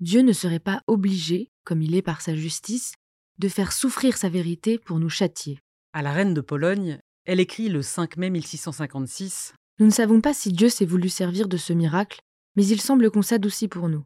Dieu 0.00 0.22
ne 0.22 0.32
serait 0.32 0.60
pas 0.60 0.82
obligé, 0.86 1.50
comme 1.64 1.82
il 1.82 1.96
est 1.96 2.02
par 2.02 2.20
sa 2.20 2.34
justice, 2.36 2.94
de 3.38 3.48
faire 3.48 3.72
souffrir 3.72 4.16
sa 4.16 4.28
vérité 4.28 4.78
pour 4.78 5.00
nous 5.00 5.08
châtier. 5.08 5.58
À 5.92 6.02
la 6.02 6.12
reine 6.12 6.34
de 6.34 6.40
Pologne, 6.40 7.00
elle 7.24 7.40
écrit 7.40 7.68
le 7.68 7.82
5 7.82 8.16
mai 8.16 8.30
1656 8.30 9.54
Nous 9.80 9.86
ne 9.86 9.90
savons 9.90 10.20
pas 10.20 10.34
si 10.34 10.52
Dieu 10.52 10.68
s'est 10.68 10.86
voulu 10.86 11.08
servir 11.08 11.48
de 11.48 11.56
ce 11.56 11.72
miracle, 11.72 12.20
mais 12.54 12.64
il 12.66 12.80
semble 12.80 13.10
qu'on 13.10 13.22
s'adoucit 13.22 13.66
pour 13.66 13.88
nous. 13.88 14.04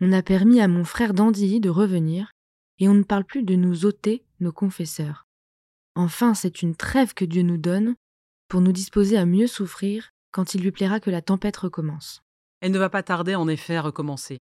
On 0.00 0.12
a 0.12 0.22
permis 0.22 0.60
à 0.60 0.68
mon 0.68 0.84
frère 0.84 1.14
d'Andilly 1.14 1.58
de 1.58 1.70
revenir, 1.70 2.30
et 2.78 2.88
on 2.88 2.94
ne 2.94 3.02
parle 3.02 3.24
plus 3.24 3.42
de 3.42 3.56
nous 3.56 3.86
ôter 3.86 4.24
nos 4.38 4.52
confesseurs. 4.52 5.26
Enfin, 5.96 6.34
c'est 6.34 6.62
une 6.62 6.76
trêve 6.76 7.12
que 7.12 7.24
Dieu 7.24 7.42
nous 7.42 7.58
donne 7.58 7.96
pour 8.46 8.60
nous 8.60 8.72
disposer 8.72 9.18
à 9.18 9.26
mieux 9.26 9.48
souffrir 9.48 10.10
quand 10.30 10.54
il 10.54 10.62
lui 10.62 10.70
plaira 10.70 11.00
que 11.00 11.10
la 11.10 11.22
tempête 11.22 11.56
recommence. 11.56 12.22
Elle 12.60 12.70
ne 12.70 12.78
va 12.78 12.88
pas 12.88 13.02
tarder 13.02 13.34
en 13.34 13.48
effet 13.48 13.74
à 13.76 13.82
recommencer. 13.82 14.38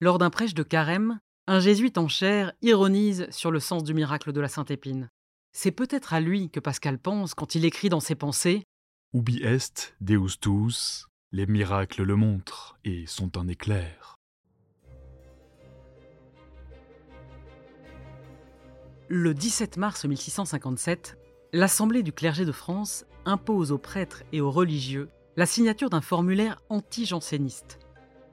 Lors 0.00 0.18
d'un 0.18 0.30
prêche 0.30 0.54
de 0.54 0.62
carême, 0.62 1.18
un 1.48 1.58
jésuite 1.58 1.98
en 1.98 2.06
chair 2.06 2.52
ironise 2.62 3.26
sur 3.30 3.50
le 3.50 3.58
sens 3.58 3.82
du 3.82 3.94
miracle 3.94 4.32
de 4.32 4.40
la 4.40 4.46
Sainte 4.46 4.70
Épine. 4.70 5.10
C'est 5.50 5.72
peut-être 5.72 6.14
à 6.14 6.20
lui 6.20 6.50
que 6.50 6.60
Pascal 6.60 7.00
pense 7.00 7.34
quand 7.34 7.56
il 7.56 7.64
écrit 7.64 7.88
dans 7.88 7.98
ses 7.98 8.14
pensées 8.14 8.62
Ubi 9.12 9.42
est 9.42 9.96
Deus 10.00 10.38
tuus, 10.40 11.08
les 11.32 11.46
miracles 11.46 12.04
le 12.04 12.14
montrent 12.14 12.78
et 12.84 13.06
sont 13.06 13.36
un 13.36 13.48
éclair. 13.48 14.14
Le 19.08 19.34
17 19.34 19.78
mars 19.78 20.04
1657, 20.04 21.18
l'Assemblée 21.52 22.04
du 22.04 22.12
clergé 22.12 22.44
de 22.44 22.52
France 22.52 23.04
impose 23.24 23.72
aux 23.72 23.78
prêtres 23.78 24.22
et 24.32 24.40
aux 24.40 24.52
religieux 24.52 25.08
la 25.36 25.46
signature 25.46 25.90
d'un 25.90 26.02
formulaire 26.02 26.62
anti-janséniste, 26.68 27.80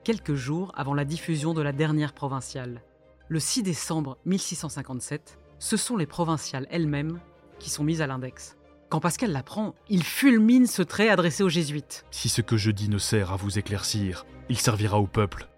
quelques 0.06 0.36
jours 0.36 0.70
avant 0.76 0.94
la 0.94 1.04
diffusion 1.04 1.52
de 1.52 1.60
la 1.60 1.72
dernière 1.72 2.12
provinciale. 2.12 2.80
Le 3.26 3.40
6 3.40 3.64
décembre 3.64 4.18
1657, 4.24 5.36
ce 5.58 5.76
sont 5.76 5.96
les 5.96 6.06
provinciales 6.06 6.68
elles-mêmes 6.70 7.18
qui 7.58 7.70
sont 7.70 7.82
mises 7.82 8.00
à 8.02 8.06
l'index. 8.06 8.56
Quand 8.88 9.00
Pascal 9.00 9.32
l'apprend, 9.32 9.74
il 9.88 10.04
fulmine 10.04 10.68
ce 10.68 10.82
trait 10.82 11.08
adressé 11.08 11.42
aux 11.42 11.48
jésuites. 11.48 12.04
Si 12.12 12.28
ce 12.28 12.40
que 12.40 12.56
je 12.56 12.70
dis 12.70 12.88
ne 12.88 12.98
sert 12.98 13.32
à 13.32 13.36
vous 13.36 13.58
éclaircir, 13.58 14.26
il 14.48 14.60
servira 14.60 15.00
au 15.00 15.08
peuple. 15.08 15.48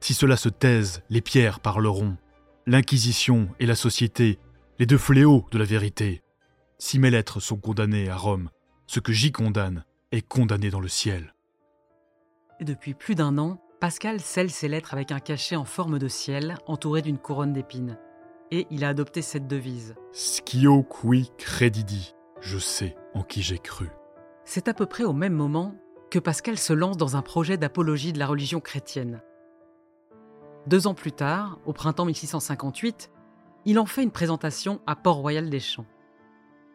Si 0.00 0.12
cela 0.12 0.36
se 0.36 0.50
taise, 0.50 1.02
les 1.08 1.22
pierres 1.22 1.60
parleront. 1.60 2.18
L'Inquisition 2.66 3.48
et 3.60 3.64
la 3.64 3.76
société, 3.76 4.38
les 4.78 4.84
deux 4.84 4.98
fléaux 4.98 5.46
de 5.52 5.58
la 5.58 5.64
vérité. 5.64 6.22
Si 6.76 6.98
mes 6.98 7.08
lettres 7.08 7.40
sont 7.40 7.56
condamnées 7.56 8.10
à 8.10 8.16
Rome, 8.16 8.50
ce 8.86 9.00
que 9.00 9.14
j'y 9.14 9.32
condamne 9.32 9.86
est 10.12 10.20
condamné 10.20 10.68
dans 10.68 10.80
le 10.80 10.88
ciel. 10.88 11.32
Depuis 12.60 12.92
plus 12.92 13.14
d'un 13.14 13.38
an, 13.38 13.58
Pascal 13.86 14.18
scelle 14.18 14.50
ses 14.50 14.66
lettres 14.66 14.94
avec 14.94 15.12
un 15.12 15.20
cachet 15.20 15.54
en 15.54 15.64
forme 15.64 16.00
de 16.00 16.08
ciel 16.08 16.56
entouré 16.66 17.02
d'une 17.02 17.18
couronne 17.18 17.52
d'épines. 17.52 17.96
Et 18.50 18.66
il 18.72 18.82
a 18.84 18.88
adopté 18.88 19.22
cette 19.22 19.46
devise. 19.46 19.94
Scio 20.10 20.82
qui 20.82 21.30
credidi. 21.38 22.12
Je 22.40 22.58
sais 22.58 22.96
en 23.14 23.22
qui 23.22 23.42
j'ai 23.42 23.60
cru. 23.60 23.86
C'est 24.44 24.66
à 24.66 24.74
peu 24.74 24.86
près 24.86 25.04
au 25.04 25.12
même 25.12 25.34
moment 25.34 25.76
que 26.10 26.18
Pascal 26.18 26.58
se 26.58 26.72
lance 26.72 26.96
dans 26.96 27.16
un 27.16 27.22
projet 27.22 27.58
d'apologie 27.58 28.12
de 28.12 28.18
la 28.18 28.26
religion 28.26 28.58
chrétienne. 28.58 29.22
Deux 30.66 30.88
ans 30.88 30.94
plus 30.94 31.12
tard, 31.12 31.60
au 31.64 31.72
printemps 31.72 32.06
1658, 32.06 33.12
il 33.66 33.78
en 33.78 33.86
fait 33.86 34.02
une 34.02 34.10
présentation 34.10 34.80
à 34.88 34.96
Port-Royal 34.96 35.48
des 35.48 35.60
Champs. 35.60 35.86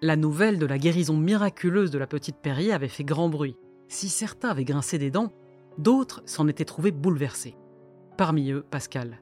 La 0.01 0.15
nouvelle 0.15 0.60
de 0.60 0.65
la 0.65 0.77
guérison 0.77 1.18
miraculeuse 1.18 1.91
de 1.91 2.00
la 2.00 2.08
petite 2.08 2.38
Perrier 2.38 2.72
avait 2.72 2.88
fait 2.88 3.03
grand 3.03 3.27
bruit. 3.27 3.58
Si 3.89 4.08
certains 4.08 4.48
avaient 4.48 4.63
grincé 4.63 4.98
des 4.98 5.12
dents, 5.12 5.34
d'autres 5.78 6.22
s'en 6.25 6.48
étaient 6.48 6.66
trouvés 6.66 6.92
bouleversés. 6.92 7.56
Parmi 8.18 8.51
eux, 8.51 8.63
Pascal. 8.70 9.22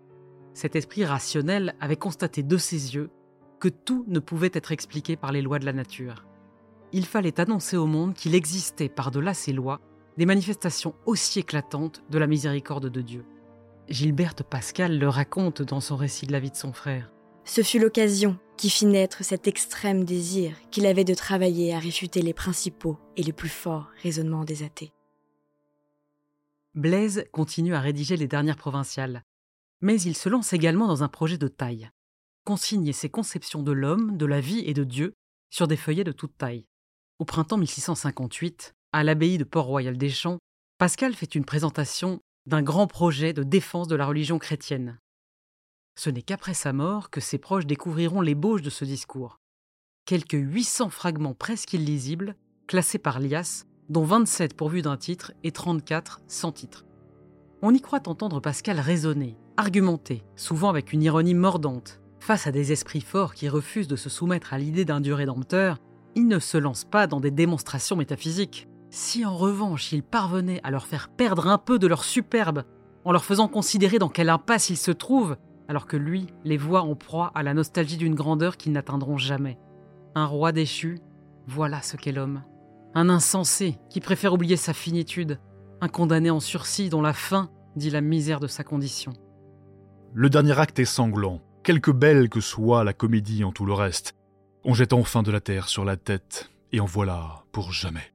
Cet 0.54 0.76
esprit 0.76 1.06
rationnel 1.06 1.76
avait 1.80 1.96
constaté 1.96 2.44
de 2.44 2.58
ses 2.58 2.96
yeux 2.96 3.10
que 3.60 3.70
tout 3.70 4.06
ne 4.08 4.20
pouvait 4.20 4.52
être 4.54 4.72
expliqué 4.72 5.16
par 5.16 5.32
les 5.32 5.42
lois 5.42 5.60
de 5.60 5.66
la 5.66 5.74
nature. 5.74 6.26
Il 6.92 7.06
fallait 7.06 7.40
annoncer 7.40 7.78
au 7.78 7.86
monde 7.86 8.14
qu'il 8.14 8.36
existait 8.36 8.90
par-delà 8.90 9.34
ces 9.34 9.54
lois 9.54 9.80
des 10.18 10.26
manifestations 10.26 10.96
aussi 11.06 11.40
éclatantes 11.40 12.04
de 12.10 12.18
la 12.18 12.28
miséricorde 12.28 12.90
de 12.90 13.02
Dieu. 13.02 13.26
Gilberte 13.88 14.44
Pascal 14.44 15.00
le 15.00 15.08
raconte 15.08 15.62
dans 15.62 15.80
son 15.80 15.96
récit 15.96 16.28
de 16.28 16.32
la 16.32 16.40
vie 16.40 16.52
de 16.52 16.56
son 16.56 16.74
frère. 16.74 17.12
Ce 17.46 17.64
fut 17.64 17.80
l'occasion 17.80 18.38
qui 18.58 18.70
fit 18.70 18.86
naître 18.86 19.24
cet 19.24 19.48
extrême 19.48 20.04
désir 20.04 20.56
qu'il 20.72 20.86
avait 20.86 21.06
de 21.06 21.14
travailler 21.14 21.74
à 21.74 21.80
réfuter 21.80 22.22
les 22.22 22.34
principaux 22.34 22.98
et 23.18 23.24
les 23.24 23.32
plus 23.32 23.50
forts 23.50 23.88
raisonnements 24.04 24.44
des 24.44 24.64
athées. 24.64 24.92
Blaise 26.76 27.26
continue 27.32 27.76
à 27.76 27.80
rédiger 27.80 28.18
les 28.18 28.28
dernières 28.28 28.58
provinciales, 28.58 29.24
mais 29.82 30.00
il 30.02 30.16
se 30.16 30.30
lance 30.30 30.54
également 30.54 30.88
dans 30.88 31.04
un 31.04 31.10
projet 31.10 31.38
de 31.38 31.48
taille 31.48 31.90
consigner 32.50 32.94
ses 32.94 33.10
conceptions 33.10 33.62
de 33.62 33.72
l'homme, 33.72 34.18
de 34.18 34.26
la 34.26 34.42
vie 34.42 34.64
et 34.66 34.74
de 34.74 34.84
Dieu 34.84 35.14
sur 35.52 35.68
des 35.68 35.78
feuillets 35.78 36.04
de 36.04 36.12
toute 36.12 36.36
taille. 36.36 36.66
Au 37.20 37.26
printemps 37.26 37.58
1658, 37.58 38.74
à 38.92 39.04
l'abbaye 39.04 39.38
de 39.38 39.44
Port-Royal 39.44 39.96
des 40.00 40.10
Champs, 40.10 40.40
Pascal 40.80 41.14
fait 41.14 41.36
une 41.36 41.46
présentation 41.46 42.20
d'un 42.48 42.64
grand 42.64 42.88
projet 42.88 43.34
de 43.34 43.44
défense 43.44 43.88
de 43.88 43.96
la 43.96 44.08
religion 44.08 44.40
chrétienne. 44.40 44.98
Ce 45.96 46.10
n'est 46.10 46.24
qu'après 46.24 46.56
sa 46.56 46.74
mort 46.74 47.12
que 47.12 47.22
ses 47.22 47.38
proches 47.38 47.68
découvriront 47.68 48.22
l'ébauche 48.22 48.64
de 48.64 48.72
ce 48.72 48.84
discours. 48.84 49.38
Quelques 50.06 50.34
800 50.34 50.90
fragments 50.90 51.36
presque 51.36 51.74
illisibles, 51.74 52.36
classés 52.66 52.98
par 52.98 53.20
Lias, 53.20 53.66
dont 53.90 54.04
27 54.04 54.56
pourvus 54.56 54.82
d'un 54.82 54.98
titre 54.98 55.34
et 55.44 55.52
34 55.52 56.22
sans 56.28 56.52
titre. 56.52 56.86
On 57.62 57.74
y 57.74 57.82
croit 57.82 58.08
entendre 58.08 58.40
Pascal 58.40 58.80
raisonner, 58.80 59.38
argumenter, 59.58 60.24
souvent 60.36 60.70
avec 60.70 60.94
une 60.94 61.04
ironie 61.04 61.34
mordante. 61.34 62.00
Face 62.20 62.48
à 62.48 62.52
des 62.52 62.72
esprits 62.72 63.02
forts 63.02 63.34
qui 63.34 63.50
refusent 63.50 63.88
de 63.88 63.96
se 63.96 64.10
soumettre 64.10 64.54
à 64.54 64.58
l'idée 64.58 64.86
d'un 64.86 65.02
Dieu 65.02 65.14
rédempteur, 65.14 65.78
il 66.16 66.28
ne 66.28 66.40
se 66.40 66.58
lance 66.58 66.86
pas 66.86 67.08
dans 67.08 67.20
des 67.20 67.32
démonstrations 67.32 67.96
métaphysiques. 67.96 68.68
Si 68.92 69.26
en 69.26 69.36
revanche 69.36 69.92
il 69.92 70.04
parvenait 70.04 70.62
à 70.64 70.72
leur 70.72 70.86
faire 70.86 71.10
perdre 71.10 71.48
un 71.48 71.58
peu 71.58 71.80
de 71.80 71.88
leur 71.88 72.04
superbe, 72.04 72.64
en 73.06 73.12
leur 73.12 73.26
faisant 73.26 73.48
considérer 73.48 74.00
dans 74.00 74.10
quelle 74.10 74.30
impasse 74.30 74.70
ils 74.70 74.78
se 74.78 74.92
trouvent, 74.92 75.38
alors 75.68 75.86
que 75.86 75.98
lui 75.98 76.28
les 76.44 76.58
voit 76.58 76.82
en 76.82 76.96
proie 76.96 77.32
à 77.36 77.44
la 77.44 77.54
nostalgie 77.54 77.98
d'une 77.98 78.16
grandeur 78.16 78.58
qu'ils 78.58 78.72
n'atteindront 78.72 79.18
jamais. 79.18 79.58
Un 80.16 80.26
roi 80.26 80.52
déchu, 80.52 81.00
voilà 81.48 81.82
ce 81.82 81.96
qu'est 81.96 82.12
l'homme. 82.12 82.42
Un 83.00 83.08
insensé 83.08 83.80
qui 83.90 84.02
préfère 84.02 84.34
oublier 84.34 84.58
sa 84.58 84.74
finitude, 84.74 85.40
un 85.80 85.88
condamné 85.88 86.32
en 86.32 86.42
sursis 86.42 86.90
dont 86.90 87.02
la 87.02 87.14
fin 87.14 87.50
dit 87.78 87.90
la 87.90 88.02
misère 88.02 88.42
de 88.42 88.48
sa 88.48 88.66
condition. 88.66 89.14
Le 90.14 90.30
dernier 90.30 90.60
acte 90.60 90.80
est 90.80 90.84
sanglant, 90.84 91.42
quelque 91.64 91.92
belle 91.92 92.28
que 92.28 92.42
soit 92.42 92.84
la 92.84 92.92
comédie 92.92 93.46
en 93.46 93.54
tout 93.54 93.64
le 93.64 93.72
reste. 93.72 94.18
On 94.66 94.74
jette 94.74 94.92
enfin 94.92 95.24
de 95.24 95.32
la 95.32 95.40
terre 95.40 95.70
sur 95.70 95.86
la 95.86 95.96
tête, 95.96 96.52
et 96.74 96.82
en 96.82 96.86
voilà 96.86 97.46
pour 97.54 97.72
jamais. 97.72 98.14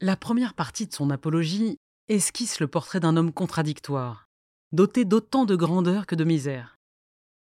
La 0.00 0.16
première 0.16 0.54
partie 0.54 0.86
de 0.86 0.94
son 0.94 1.10
apologie 1.10 1.76
esquisse 2.08 2.60
le 2.60 2.66
portrait 2.66 3.00
d'un 3.00 3.18
homme 3.18 3.34
contradictoire, 3.34 4.30
doté 4.72 5.04
d'autant 5.04 5.44
de 5.44 5.54
grandeur 5.54 6.06
que 6.06 6.14
de 6.14 6.24
misère. 6.24 6.78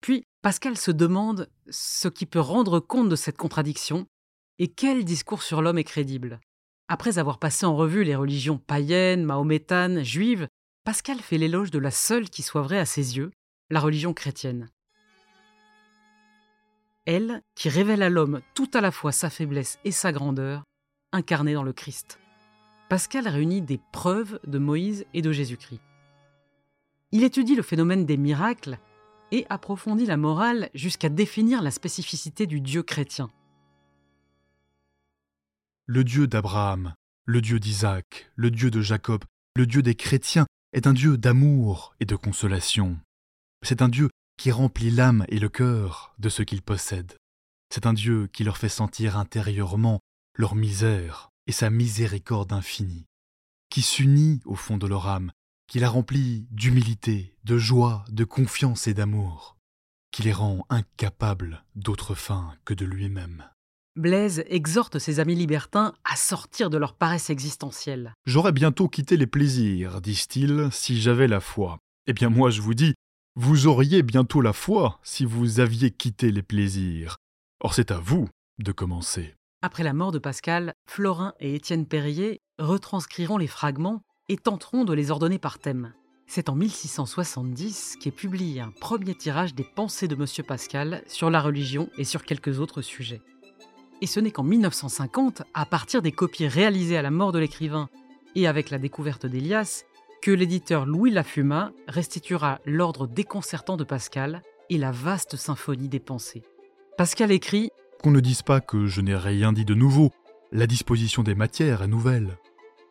Puis 0.00 0.24
Pascal 0.40 0.78
se 0.78 0.92
demande 0.92 1.50
ce 1.68 2.08
qui 2.08 2.24
peut 2.24 2.40
rendre 2.40 2.80
compte 2.80 3.10
de 3.10 3.16
cette 3.16 3.36
contradiction 3.36 4.06
et 4.58 4.68
quel 4.68 5.04
discours 5.04 5.42
sur 5.42 5.62
l'homme 5.62 5.78
est 5.78 5.84
crédible. 5.84 6.40
Après 6.88 7.18
avoir 7.18 7.38
passé 7.38 7.66
en 7.66 7.76
revue 7.76 8.04
les 8.04 8.14
religions 8.14 8.58
païennes, 8.58 9.24
mahométanes, 9.24 10.02
juives, 10.02 10.48
Pascal 10.84 11.18
fait 11.18 11.38
l'éloge 11.38 11.70
de 11.70 11.80
la 11.80 11.90
seule 11.90 12.30
qui 12.30 12.42
soit 12.42 12.62
vraie 12.62 12.78
à 12.78 12.86
ses 12.86 13.16
yeux, 13.16 13.32
la 13.70 13.80
religion 13.80 14.14
chrétienne. 14.14 14.68
Elle, 17.06 17.42
qui 17.54 17.68
révèle 17.68 18.02
à 18.02 18.08
l'homme 18.08 18.40
tout 18.54 18.70
à 18.72 18.80
la 18.80 18.92
fois 18.92 19.12
sa 19.12 19.30
faiblesse 19.30 19.78
et 19.84 19.90
sa 19.90 20.12
grandeur, 20.12 20.62
incarnée 21.12 21.54
dans 21.54 21.62
le 21.62 21.72
Christ. 21.72 22.18
Pascal 22.88 23.26
réunit 23.26 23.62
des 23.62 23.80
preuves 23.92 24.38
de 24.46 24.58
Moïse 24.58 25.06
et 25.12 25.22
de 25.22 25.32
Jésus-Christ. 25.32 25.80
Il 27.10 27.24
étudie 27.24 27.56
le 27.56 27.62
phénomène 27.62 28.06
des 28.06 28.16
miracles 28.16 28.78
et 29.32 29.44
approfondit 29.48 30.06
la 30.06 30.16
morale 30.16 30.70
jusqu'à 30.74 31.08
définir 31.08 31.62
la 31.62 31.72
spécificité 31.72 32.46
du 32.46 32.60
Dieu 32.60 32.82
chrétien. 32.82 33.30
Le 35.88 36.02
Dieu 36.02 36.26
d'Abraham, 36.26 36.94
le 37.26 37.40
Dieu 37.40 37.60
d'Isaac, 37.60 38.28
le 38.34 38.50
Dieu 38.50 38.72
de 38.72 38.80
Jacob, 38.80 39.24
le 39.54 39.66
Dieu 39.66 39.82
des 39.82 39.94
chrétiens 39.94 40.46
est 40.72 40.88
un 40.88 40.92
Dieu 40.92 41.16
d'amour 41.16 41.94
et 42.00 42.06
de 42.06 42.16
consolation. 42.16 42.98
C'est 43.62 43.82
un 43.82 43.88
Dieu 43.88 44.10
qui 44.36 44.50
remplit 44.50 44.90
l'âme 44.90 45.24
et 45.28 45.38
le 45.38 45.48
cœur 45.48 46.12
de 46.18 46.28
ce 46.28 46.42
qu'ils 46.42 46.62
possèdent. 46.62 47.16
C'est 47.72 47.86
un 47.86 47.92
Dieu 47.92 48.26
qui 48.26 48.42
leur 48.42 48.58
fait 48.58 48.68
sentir 48.68 49.16
intérieurement 49.16 50.00
leur 50.36 50.56
misère 50.56 51.30
et 51.46 51.52
sa 51.52 51.70
miséricorde 51.70 52.52
infinie, 52.52 53.06
qui 53.70 53.82
s'unit 53.82 54.40
au 54.44 54.56
fond 54.56 54.78
de 54.78 54.88
leur 54.88 55.06
âme, 55.06 55.30
qui 55.68 55.78
la 55.78 55.88
remplit 55.88 56.48
d'humilité, 56.50 57.36
de 57.44 57.58
joie, 57.58 58.04
de 58.08 58.24
confiance 58.24 58.88
et 58.88 58.94
d'amour, 58.94 59.56
qui 60.10 60.24
les 60.24 60.32
rend 60.32 60.66
incapables 60.68 61.64
d'autre 61.76 62.16
fin 62.16 62.56
que 62.64 62.74
de 62.74 62.84
lui-même. 62.84 63.48
Blaise 63.96 64.44
exhorte 64.48 64.98
ses 64.98 65.20
amis 65.20 65.34
libertins 65.34 65.94
à 66.04 66.16
sortir 66.16 66.68
de 66.68 66.76
leur 66.76 66.92
paresse 66.92 67.30
existentielle. 67.30 68.12
J'aurais 68.26 68.52
bientôt 68.52 68.88
quitté 68.88 69.16
les 69.16 69.26
plaisirs, 69.26 70.02
disent-ils, 70.02 70.68
si 70.70 71.00
j'avais 71.00 71.28
la 71.28 71.40
foi. 71.40 71.78
Eh 72.06 72.12
bien 72.12 72.28
moi 72.28 72.50
je 72.50 72.60
vous 72.60 72.74
dis, 72.74 72.94
vous 73.36 73.66
auriez 73.66 74.02
bientôt 74.02 74.42
la 74.42 74.52
foi 74.52 75.00
si 75.02 75.24
vous 75.24 75.60
aviez 75.60 75.90
quitté 75.90 76.30
les 76.30 76.42
plaisirs. 76.42 77.16
Or 77.60 77.72
c'est 77.72 77.90
à 77.90 77.98
vous 77.98 78.28
de 78.58 78.70
commencer. 78.70 79.34
Après 79.62 79.82
la 79.82 79.94
mort 79.94 80.12
de 80.12 80.18
Pascal, 80.18 80.74
Florin 80.86 81.32
et 81.40 81.54
Étienne 81.54 81.86
Perrier 81.86 82.40
retranscriront 82.58 83.38
les 83.38 83.46
fragments 83.46 84.02
et 84.28 84.36
tenteront 84.36 84.84
de 84.84 84.92
les 84.92 85.10
ordonner 85.10 85.38
par 85.38 85.58
thème. 85.58 85.94
C'est 86.26 86.50
en 86.50 86.54
1670 86.54 87.96
qu'est 88.00 88.10
publié 88.10 88.60
un 88.60 88.72
premier 88.78 89.14
tirage 89.14 89.54
des 89.54 89.64
pensées 89.64 90.08
de 90.08 90.16
M. 90.16 90.26
Pascal 90.46 91.02
sur 91.06 91.30
la 91.30 91.40
religion 91.40 91.88
et 91.96 92.04
sur 92.04 92.24
quelques 92.24 92.58
autres 92.58 92.82
sujets. 92.82 93.22
Et 94.02 94.06
ce 94.06 94.20
n'est 94.20 94.30
qu'en 94.30 94.42
1950, 94.42 95.42
à 95.54 95.66
partir 95.66 96.02
des 96.02 96.12
copies 96.12 96.46
réalisées 96.46 96.96
à 96.96 97.02
la 97.02 97.10
mort 97.10 97.32
de 97.32 97.38
l'écrivain 97.38 97.88
et 98.34 98.46
avec 98.46 98.70
la 98.70 98.78
découverte 98.78 99.26
d'Elias, 99.26 99.84
que 100.22 100.30
l'éditeur 100.30 100.86
Louis 100.86 101.10
Lafuma 101.10 101.72
restituera 101.88 102.60
l'ordre 102.66 103.06
déconcertant 103.06 103.76
de 103.76 103.84
Pascal 103.84 104.42
et 104.70 104.78
la 104.78 104.90
vaste 104.90 105.36
symphonie 105.36 105.88
des 105.88 106.00
pensées. 106.00 106.42
Pascal 106.98 107.30
écrit 107.32 107.70
Qu'on 108.02 108.10
ne 108.10 108.20
dise 108.20 108.42
pas 108.42 108.60
que 108.60 108.86
je 108.86 109.00
n'ai 109.00 109.16
rien 109.16 109.52
dit 109.52 109.64
de 109.64 109.74
nouveau, 109.74 110.10
la 110.52 110.66
disposition 110.66 111.22
des 111.22 111.34
matières 111.34 111.82
est 111.82 111.88
nouvelle. 111.88 112.36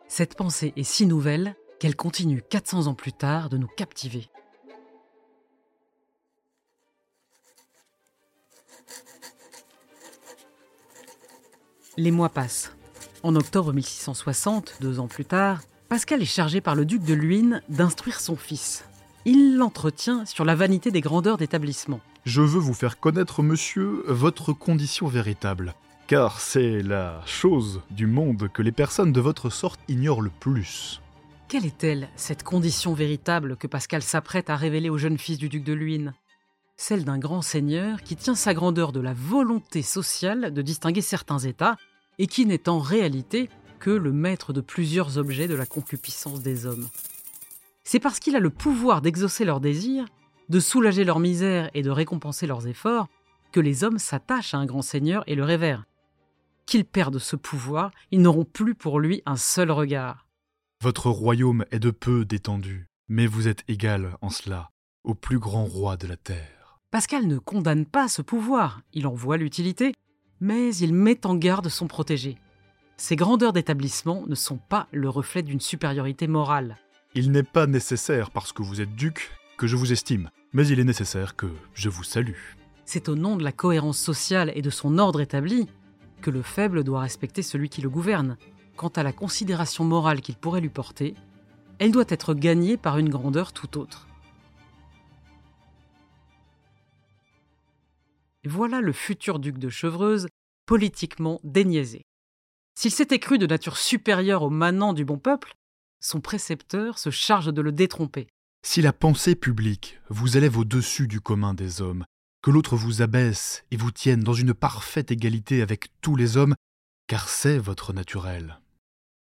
Cette 0.07 0.35
pensée 0.35 0.73
est 0.75 0.83
si 0.83 1.05
nouvelle 1.05 1.55
qu'elle 1.79 1.95
continue 1.95 2.41
400 2.49 2.87
ans 2.87 2.93
plus 2.93 3.13
tard 3.13 3.49
de 3.49 3.57
nous 3.57 3.67
captiver. 3.67 4.27
Les 11.97 12.11
mois 12.11 12.27
passent. 12.27 12.75
En 13.23 13.35
octobre 13.35 13.71
1660, 13.71 14.79
deux 14.81 14.99
ans 14.99 15.07
plus 15.07 15.23
tard, 15.23 15.61
Pascal 15.87 16.21
est 16.21 16.25
chargé 16.25 16.59
par 16.59 16.75
le 16.75 16.83
duc 16.83 17.03
de 17.03 17.13
Luynes 17.13 17.61
d'instruire 17.69 18.19
son 18.19 18.35
fils. 18.35 18.83
Il 19.23 19.55
l'entretient 19.55 20.25
sur 20.25 20.43
la 20.43 20.55
vanité 20.55 20.91
des 20.91 20.99
grandeurs 20.99 21.37
d'établissement. 21.37 22.01
Je 22.25 22.41
veux 22.41 22.59
vous 22.59 22.73
faire 22.73 22.99
connaître, 22.99 23.41
monsieur, 23.43 24.03
votre 24.07 24.51
condition 24.51 25.07
véritable, 25.07 25.73
car 26.07 26.41
c'est 26.41 26.81
la 26.81 27.21
chose 27.25 27.81
du 27.91 28.07
monde 28.07 28.49
que 28.53 28.61
les 28.61 28.73
personnes 28.73 29.13
de 29.13 29.21
votre 29.21 29.49
sorte 29.49 29.79
ignorent 29.87 30.21
le 30.21 30.31
plus. 30.41 31.01
Quelle 31.47 31.65
est-elle, 31.65 32.09
cette 32.17 32.43
condition 32.43 32.93
véritable 32.93 33.55
que 33.55 33.67
Pascal 33.67 34.01
s'apprête 34.01 34.49
à 34.49 34.57
révéler 34.57 34.89
au 34.89 34.97
jeune 34.97 35.17
fils 35.17 35.37
du 35.37 35.47
duc 35.47 35.63
de 35.63 35.73
Luynes? 35.73 36.13
Celle 36.77 37.05
d'un 37.05 37.17
grand 37.17 37.41
seigneur 37.41 38.01
qui 38.01 38.15
tient 38.15 38.35
sa 38.35 38.53
grandeur 38.53 38.91
de 38.91 38.99
la 38.99 39.13
volonté 39.13 39.81
sociale 39.81 40.53
de 40.53 40.61
distinguer 40.61 41.01
certains 41.01 41.39
États 41.39 41.77
et 42.19 42.27
qui 42.27 42.45
n'est 42.45 42.69
en 42.69 42.79
réalité 42.79 43.49
que 43.79 43.89
le 43.89 44.11
maître 44.11 44.51
de 44.51 44.61
plusieurs 44.61 45.17
objets 45.17 45.47
de 45.47 45.55
la 45.55 45.65
concupiscence 45.65 46.41
des 46.41 46.65
hommes. 46.65 46.87
C'est 47.83 47.99
parce 47.99 48.19
qu'il 48.19 48.35
a 48.35 48.39
le 48.39 48.49
pouvoir 48.49 49.01
d'exaucer 49.01 49.45
leurs 49.45 49.59
désirs, 49.59 50.05
de 50.49 50.59
soulager 50.59 51.03
leur 51.03 51.19
misère 51.19 51.69
et 51.73 51.81
de 51.81 51.89
récompenser 51.89 52.47
leurs 52.47 52.67
efforts 52.67 53.07
que 53.51 53.59
les 53.59 53.83
hommes 53.83 53.99
s'attachent 53.99 54.53
à 54.53 54.57
un 54.57 54.65
grand 54.65 54.81
seigneur 54.81 55.23
et 55.27 55.35
le 55.35 55.43
révèrent. 55.43 55.85
Qu'ils 56.65 56.85
perdent 56.85 57.19
ce 57.19 57.35
pouvoir, 57.35 57.91
ils 58.11 58.21
n'auront 58.21 58.43
plus 58.43 58.75
pour 58.75 58.99
lui 58.99 59.21
un 59.25 59.37
seul 59.37 59.71
regard. 59.71 60.27
Votre 60.81 61.09
royaume 61.09 61.63
est 61.71 61.79
de 61.79 61.91
peu 61.91 62.25
détendu, 62.25 62.89
mais 63.07 63.27
vous 63.27 63.47
êtes 63.47 63.63
égal 63.67 64.17
en 64.21 64.29
cela 64.29 64.71
au 65.03 65.13
plus 65.13 65.39
grand 65.39 65.65
roi 65.65 65.97
de 65.97 66.07
la 66.07 66.17
terre. 66.17 66.54
Pascal 66.95 67.27
ne 67.27 67.39
condamne 67.39 67.85
pas 67.85 68.07
ce 68.07 68.21
pouvoir, 68.21 68.79
il 68.93 69.05
en 69.05 69.13
voit 69.13 69.35
l'utilité, 69.35 69.93
mais 70.39 70.73
il 70.77 70.93
met 70.93 71.25
en 71.25 71.35
garde 71.35 71.67
son 71.67 71.87
protégé. 71.87 72.37
Ces 72.95 73.17
grandeurs 73.17 73.51
d'établissement 73.51 74.23
ne 74.27 74.33
sont 74.33 74.55
pas 74.55 74.87
le 74.93 75.09
reflet 75.09 75.41
d'une 75.41 75.59
supériorité 75.59 76.25
morale. 76.27 76.77
Il 77.13 77.31
n'est 77.31 77.43
pas 77.43 77.67
nécessaire, 77.67 78.31
parce 78.31 78.53
que 78.53 78.63
vous 78.63 78.79
êtes 78.79 78.95
duc, 78.95 79.31
que 79.57 79.67
je 79.67 79.75
vous 79.75 79.91
estime, 79.91 80.29
mais 80.53 80.65
il 80.69 80.79
est 80.79 80.85
nécessaire 80.85 81.35
que 81.35 81.47
je 81.73 81.89
vous 81.89 82.05
salue. 82.05 82.39
C'est 82.85 83.09
au 83.09 83.15
nom 83.15 83.35
de 83.35 83.43
la 83.43 83.51
cohérence 83.51 83.99
sociale 83.99 84.53
et 84.55 84.61
de 84.61 84.69
son 84.69 84.97
ordre 84.97 85.19
établi 85.19 85.67
que 86.21 86.31
le 86.31 86.43
faible 86.43 86.85
doit 86.85 87.01
respecter 87.01 87.41
celui 87.41 87.67
qui 87.67 87.81
le 87.81 87.89
gouverne. 87.89 88.37
Quant 88.77 88.93
à 88.95 89.03
la 89.03 89.11
considération 89.11 89.83
morale 89.83 90.21
qu'il 90.21 90.35
pourrait 90.35 90.61
lui 90.61 90.69
porter, 90.69 91.13
elle 91.77 91.91
doit 91.91 92.05
être 92.07 92.33
gagnée 92.33 92.77
par 92.77 92.97
une 92.99 93.09
grandeur 93.09 93.51
tout 93.51 93.77
autre. 93.77 94.07
Voilà 98.45 98.81
le 98.81 98.93
futur 98.93 99.39
duc 99.39 99.57
de 99.57 99.69
Chevreuse 99.69 100.27
politiquement 100.65 101.39
déniaisé. 101.43 102.03
S'il 102.77 102.91
s'était 102.91 103.19
cru 103.19 103.37
de 103.37 103.47
nature 103.47 103.77
supérieure 103.77 104.43
au 104.43 104.49
manant 104.49 104.93
du 104.93 105.05
bon 105.05 105.17
peuple, 105.17 105.55
son 105.99 106.21
précepteur 106.21 106.99
se 106.99 107.09
charge 107.09 107.51
de 107.53 107.61
le 107.61 107.71
détromper. 107.71 108.27
Si 108.65 108.81
la 108.81 108.93
pensée 108.93 109.35
publique 109.35 109.99
vous 110.09 110.37
élève 110.37 110.57
au-dessus 110.57 111.07
du 111.07 111.21
commun 111.21 111.53
des 111.53 111.81
hommes, 111.81 112.05
que 112.41 112.51
l'autre 112.51 112.75
vous 112.75 113.01
abaisse 113.01 113.63
et 113.71 113.77
vous 113.77 113.91
tienne 113.91 114.23
dans 114.23 114.33
une 114.33 114.53
parfaite 114.53 115.11
égalité 115.11 115.61
avec 115.61 115.87
tous 116.01 116.15
les 116.15 116.37
hommes, 116.37 116.55
car 117.07 117.29
c'est 117.29 117.57
votre 117.57 117.93
naturel. 117.93 118.59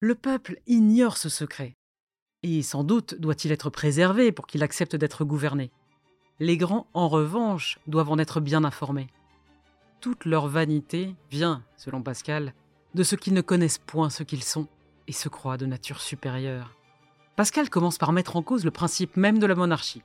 Le 0.01 0.15
peuple 0.15 0.61
ignore 0.67 1.17
ce 1.17 1.29
secret, 1.29 1.75
et 2.43 2.63
sans 2.63 2.85
doute 2.85 3.15
doit-il 3.17 3.51
être 3.51 3.71
préservé 3.71 4.31
pour 4.31 4.47
qu'il 4.47 4.63
accepte 4.63 4.95
d'être 4.95 5.25
gouverné. 5.25 5.73
Les 6.41 6.57
grands, 6.57 6.87
en 6.95 7.09
revanche, 7.09 7.79
doivent 7.89 8.11
en 8.11 8.19
être 8.19 8.41
bien 8.41 8.63
informés. 8.63 9.09
Toute 10.01 10.25
leur 10.25 10.47
vanité 10.47 11.17
vient, 11.31 11.65
selon 11.77 12.01
Pascal, 12.01 12.55
de 12.95 13.03
ceux 13.03 13.17
qui 13.17 13.33
ne 13.33 13.41
connaissent 13.41 13.79
point 13.79 14.09
ce 14.09 14.23
qu'ils 14.23 14.45
sont 14.45 14.69
et 15.09 15.13
se 15.13 15.29
croient 15.29 15.57
de 15.57 15.67
nature 15.67 16.01
supérieure. 16.01 16.77
Pascal 17.35 17.69
commence 17.71 17.99
par 17.99 18.13
mettre 18.13 18.37
en 18.37 18.43
cause 18.43 18.65
le 18.65 18.71
principe 18.71 19.17
même 19.17 19.41
de 19.41 19.47
la 19.47 19.57
monarchie. 19.57 20.03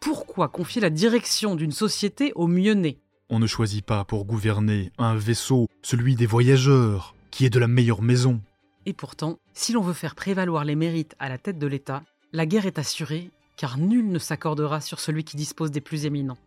Pourquoi 0.00 0.48
confier 0.48 0.82
la 0.82 0.90
direction 0.90 1.56
d'une 1.56 1.72
société 1.72 2.32
aux 2.34 2.46
mieux 2.46 2.74
nés 2.74 2.98
On 3.30 3.38
ne 3.38 3.46
choisit 3.46 3.84
pas 3.84 4.04
pour 4.04 4.26
gouverner 4.26 4.92
un 4.98 5.14
vaisseau, 5.14 5.66
celui 5.82 6.14
des 6.14 6.26
voyageurs, 6.26 7.14
qui 7.30 7.46
est 7.46 7.50
de 7.50 7.58
la 7.58 7.68
meilleure 7.68 8.02
maison. 8.02 8.42
Et 8.84 8.92
pourtant, 8.92 9.38
si 9.54 9.72
l'on 9.72 9.82
veut 9.82 9.94
faire 9.94 10.14
prévaloir 10.14 10.64
les 10.64 10.74
mérites 10.74 11.16
à 11.18 11.30
la 11.30 11.38
tête 11.38 11.58
de 11.58 11.66
l'État, 11.66 12.02
la 12.32 12.46
guerre 12.46 12.66
est 12.66 12.78
assurée, 12.78 13.30
car 13.60 13.76
nul 13.76 14.10
ne 14.10 14.18
s'accordera 14.18 14.80
sur 14.80 15.00
celui 15.00 15.22
qui 15.22 15.36
dispose 15.36 15.70
des 15.70 15.82
plus 15.82 16.06
éminents. 16.06 16.38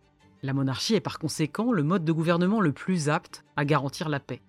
La 0.42 0.52
monarchie 0.52 0.96
est 0.96 1.00
par 1.00 1.20
conséquent 1.20 1.70
le 1.70 1.84
mode 1.84 2.04
de 2.04 2.10
gouvernement 2.10 2.60
le 2.60 2.72
plus 2.72 3.08
apte 3.08 3.44
à 3.54 3.64
garantir 3.64 4.08
la 4.08 4.18
paix. 4.18 4.42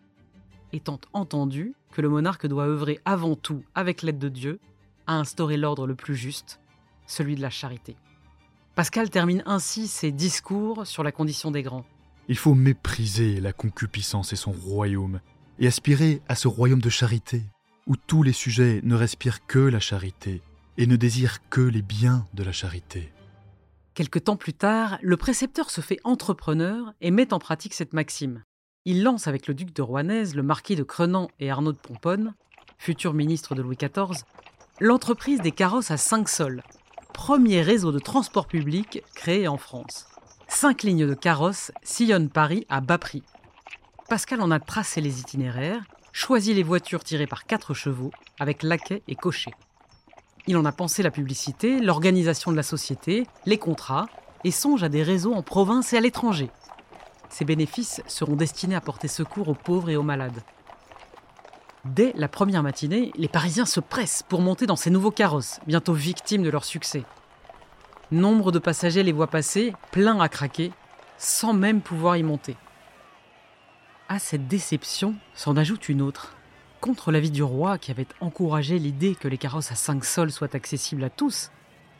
Étant 0.73 0.99
entendu 1.13 1.75
que 1.91 2.01
le 2.01 2.09
monarque 2.09 2.47
doit 2.47 2.65
œuvrer 2.65 2.99
avant 3.05 3.35
tout, 3.35 3.63
avec 3.75 4.01
l'aide 4.01 4.17
de 4.17 4.29
Dieu, 4.29 4.59
à 5.05 5.13
instaurer 5.13 5.57
l'ordre 5.57 5.85
le 5.85 5.93
plus 5.93 6.15
juste, 6.15 6.59
celui 7.05 7.35
de 7.35 7.41
la 7.43 7.51
charité. 7.51 7.97
Pascal 8.73 9.11
termine 9.11 9.43
ainsi 9.45 9.87
ses 9.87 10.11
discours 10.11 10.87
sur 10.87 11.03
la 11.03 11.11
condition 11.11 11.51
des 11.51 11.61
grands. 11.61 11.85
Il 12.29 12.35
faut 12.35 12.55
mépriser 12.55 13.39
la 13.41 13.53
concupiscence 13.53 14.33
et 14.33 14.37
son 14.37 14.51
royaume, 14.51 15.19
et 15.59 15.67
aspirer 15.67 16.23
à 16.27 16.33
ce 16.33 16.47
royaume 16.47 16.81
de 16.81 16.89
charité, 16.89 17.43
où 17.85 17.95
tous 17.95 18.23
les 18.23 18.33
sujets 18.33 18.81
ne 18.81 18.95
respirent 18.95 19.45
que 19.45 19.59
la 19.59 19.79
charité, 19.79 20.41
et 20.77 20.87
ne 20.87 20.95
désirent 20.95 21.47
que 21.49 21.61
les 21.61 21.81
biens 21.81 22.27
de 22.33 22.43
la 22.43 22.51
charité. 22.51 23.11
Quelque 23.93 24.19
temps 24.19 24.35
plus 24.35 24.53
tard, 24.53 24.97
le 25.01 25.15
précepteur 25.15 25.69
se 25.69 25.81
fait 25.81 25.99
entrepreneur 26.03 26.93
et 27.01 27.11
met 27.11 27.33
en 27.33 27.39
pratique 27.39 27.73
cette 27.73 27.93
maxime. 27.93 28.43
Il 28.83 29.03
lance 29.03 29.27
avec 29.27 29.47
le 29.47 29.53
duc 29.53 29.73
de 29.73 29.81
Rouennaise, 29.81 30.35
le 30.35 30.43
marquis 30.43 30.75
de 30.75 30.83
Crenan 30.83 31.29
et 31.39 31.49
Arnaud 31.49 31.71
de 31.71 31.77
Pomponne, 31.77 32.33
futur 32.77 33.13
ministre 33.13 33.55
de 33.55 33.61
Louis 33.61 33.77
XIV, 33.77 34.23
l'entreprise 34.79 35.41
des 35.41 35.51
carrosses 35.51 35.91
à 35.91 35.97
5 35.97 36.27
sols, 36.27 36.61
premier 37.13 37.61
réseau 37.61 37.93
de 37.93 37.99
transport 37.99 38.47
public 38.47 39.01
créé 39.15 39.47
en 39.47 39.57
France. 39.57 40.07
Cinq 40.47 40.83
lignes 40.83 41.07
de 41.07 41.13
carrosses 41.13 41.71
sillonnent 41.81 42.29
Paris 42.29 42.65
à 42.69 42.81
bas 42.81 42.97
prix. 42.97 43.23
Pascal 44.09 44.41
en 44.41 44.51
a 44.51 44.59
tracé 44.59 45.01
les 45.01 45.19
itinéraires, 45.19 45.83
choisi 46.11 46.53
les 46.53 46.63
voitures 46.63 47.03
tirées 47.03 47.27
par 47.27 47.45
quatre 47.45 47.73
chevaux, 47.73 48.11
avec 48.39 48.61
laquais 48.61 49.01
et 49.07 49.15
cocher. 49.15 49.51
Il 50.47 50.57
en 50.57 50.65
a 50.65 50.71
pensé 50.71 51.01
la 51.01 51.11
publicité, 51.11 51.79
l'organisation 51.79 52.51
de 52.51 52.55
la 52.55 52.63
société, 52.63 53.25
les 53.45 53.57
contrats, 53.57 54.05
et 54.43 54.51
songe 54.51 54.83
à 54.83 54.89
des 54.89 55.01
réseaux 55.01 55.33
en 55.33 55.41
province 55.41 55.91
et 55.93 55.97
à 55.97 56.01
l'étranger. 56.01 56.51
Ces 57.29 57.45
bénéfices 57.45 58.01
seront 58.07 58.35
destinés 58.35 58.75
à 58.75 58.81
porter 58.81 59.07
secours 59.07 59.49
aux 59.49 59.55
pauvres 59.55 59.89
et 59.89 59.95
aux 59.95 60.03
malades. 60.03 60.43
Dès 61.83 62.13
la 62.15 62.27
première 62.27 62.63
matinée, 62.63 63.11
les 63.15 63.27
Parisiens 63.27 63.65
se 63.65 63.79
pressent 63.79 64.23
pour 64.23 64.41
monter 64.41 64.67
dans 64.67 64.75
ces 64.75 64.89
nouveaux 64.89 65.11
carrosses, 65.11 65.59
bientôt 65.67 65.93
victimes 65.93 66.43
de 66.43 66.49
leur 66.49 66.63
succès. 66.63 67.03
Nombre 68.11 68.51
de 68.51 68.59
passagers 68.59 69.03
les 69.03 69.11
voient 69.11 69.27
passer, 69.27 69.73
pleins 69.91 70.19
à 70.19 70.29
craquer, 70.29 70.71
sans 71.17 71.53
même 71.53 71.81
pouvoir 71.81 72.17
y 72.17 72.23
monter. 72.23 72.55
À 74.09 74.19
cette 74.19 74.47
déception 74.47 75.15
s'en 75.33 75.57
ajoute 75.57 75.89
une 75.89 76.01
autre. 76.01 76.35
Contre 76.85 77.11
l'avis 77.11 77.31
du 77.31 77.41
roi 77.41 77.79
qui 77.79 77.89
avait 77.89 78.05
encouragé 78.21 78.77
l'idée 78.77 79.15
que 79.15 79.27
les 79.27 79.39
carrosses 79.39 79.71
à 79.71 79.75
cinq 79.75 80.05
sols 80.05 80.31
soient 80.31 80.55
accessibles 80.55 81.03
à 81.03 81.09
tous, 81.09 81.49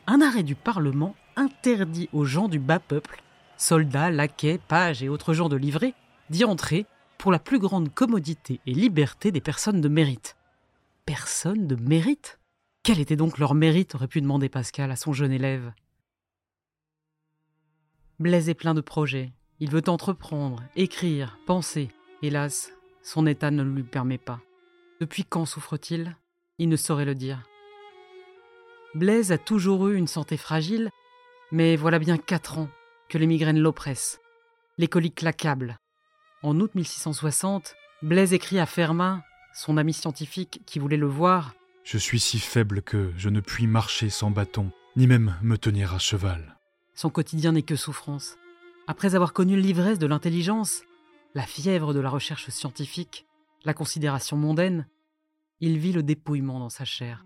un 0.06 0.22
arrêt 0.22 0.44
du 0.44 0.54
Parlement 0.54 1.16
interdit 1.36 2.08
aux 2.14 2.24
gens 2.24 2.48
du 2.48 2.60
bas 2.60 2.78
peuple, 2.78 3.24
soldats, 3.58 4.12
laquais, 4.12 4.60
pages 4.68 5.02
et 5.02 5.10
autres 5.10 5.34
gens 5.34 5.50
de 5.50 5.56
livrée, 5.56 5.96
d'y 6.30 6.46
entrer 6.46 6.86
pour 7.18 7.32
la 7.32 7.40
plus 7.40 7.58
grande 7.58 7.92
commodité 7.96 8.60
et 8.68 8.76
liberté 8.76 9.32
des 9.32 9.42
personnes 9.42 9.82
de 9.82 9.88
mérite. 9.88 10.36
Personnes 11.08 11.66
de 11.66 11.76
mérite? 11.76 12.38
Quel 12.84 13.00
était 13.00 13.16
donc 13.16 13.40
leur 13.40 13.56
mérite? 13.56 13.96
aurait 13.96 14.08
pu 14.08 14.22
demander 14.22 14.50
Pascal 14.50 14.92
à 14.92 14.96
son 14.96 15.14
jeune 15.14 15.32
élève. 15.32 15.74
Blaise 18.20 18.50
est 18.50 18.54
plein 18.54 18.76
de 18.76 18.82
projets. 18.82 19.34
Il 19.60 19.72
veut 19.72 19.82
entreprendre, 19.88 20.62
écrire, 20.76 21.40
penser. 21.48 21.90
Hélas, 22.22 22.72
son 23.02 23.26
état 23.26 23.50
ne 23.50 23.64
lui 23.64 23.82
permet 23.82 24.20
pas. 24.20 24.45
Depuis 25.02 25.26
quand 25.26 25.46
souffre-t-il? 25.46 26.16
Il 26.58 26.70
ne 26.70 26.78
saurait 26.78 27.06
le 27.06 27.16
dire. 27.16 27.44
Blaise 28.94 29.34
a 29.34 29.38
toujours 29.38 29.90
eu 29.90 29.96
une 29.98 30.08
santé 30.08 30.38
fragile, 30.38 30.90
mais 31.52 31.76
voilà 31.76 32.00
bien 32.00 32.18
quatre 32.18 32.58
ans 32.60 32.70
que 33.10 33.18
les 33.18 33.28
migraines 33.28 33.60
l'oppressent. 33.60 34.22
Les 34.78 34.88
coliques 34.88 35.22
l'accablent. 35.22 35.78
En 36.44 36.60
août 36.60 36.72
1660, 36.76 37.76
Blaise 38.04 38.34
écrit 38.34 38.58
à 38.58 38.66
Fermat, 38.66 39.22
son 39.54 39.78
ami 39.78 39.94
scientifique 39.94 40.62
qui 40.66 40.80
voulait 40.80 40.96
le 40.96 41.08
voir 41.08 41.54
Je 41.84 41.98
suis 41.98 42.20
si 42.20 42.40
faible 42.40 42.82
que 42.82 43.12
je 43.18 43.30
ne 43.30 43.42
puis 43.42 43.68
marcher 43.68 44.10
sans 44.10 44.32
bâton, 44.32 44.72
ni 44.96 45.08
même 45.08 45.36
me 45.42 45.58
tenir 45.58 45.94
à 45.94 46.00
cheval. 46.00 46.58
Son 46.94 47.10
quotidien 47.10 47.52
n'est 47.52 47.64
que 47.64 47.76
souffrance. 47.76 48.38
Après 48.88 49.16
avoir 49.16 49.34
connu 49.34 49.60
l'ivresse 49.60 50.00
de 50.00 50.08
l'intelligence, 50.08 50.84
la 51.34 51.44
fièvre 51.44 51.94
de 51.94 52.00
la 52.00 52.10
recherche 52.10 52.50
scientifique, 52.50 53.26
la 53.66 53.74
considération 53.74 54.38
mondaine, 54.38 54.88
il 55.60 55.78
vit 55.78 55.94
le 55.94 56.04
dépouillement 56.04 56.60
dans 56.60 56.70
sa 56.70 56.86
chair. 56.86 57.26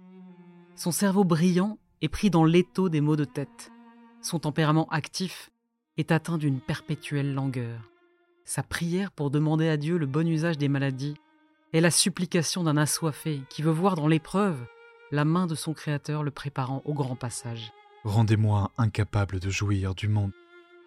Son 0.76 0.92
cerveau 0.92 1.24
brillant 1.24 1.78
est 2.02 2.10
pris 2.10 2.30
dans 2.30 2.46
l'étau 2.46 2.90
des 2.90 3.02
maux 3.02 3.18
de 3.18 3.26
tête. 3.26 3.72
Son 4.22 4.40
tempérament 4.40 4.88
actif 4.90 5.52
est 5.98 6.12
atteint 6.12 6.38
d'une 6.38 6.62
perpétuelle 6.62 7.34
langueur. 7.34 7.92
Sa 8.46 8.64
prière 8.64 9.12
pour 9.12 9.30
demander 9.30 9.68
à 9.68 9.78
Dieu 9.78 9.98
le 9.98 10.06
bon 10.06 10.28
usage 10.28 10.58
des 10.58 10.70
maladies 10.70 11.16
est 11.74 11.82
la 11.82 11.92
supplication 11.92 12.64
d'un 12.64 12.78
assoiffé 12.78 13.42
qui 13.50 13.62
veut 13.62 13.72
voir 13.72 13.96
dans 13.96 14.08
l'épreuve 14.08 14.58
la 15.12 15.26
main 15.26 15.48
de 15.48 15.56
son 15.56 15.74
Créateur 15.74 16.24
le 16.24 16.32
préparant 16.32 16.82
au 16.86 16.94
grand 16.94 17.16
passage. 17.16 17.72
Rendez-moi 18.04 18.72
incapable 18.78 19.40
de 19.40 19.50
jouir 19.50 19.94
du 19.94 20.08
monde 20.08 20.32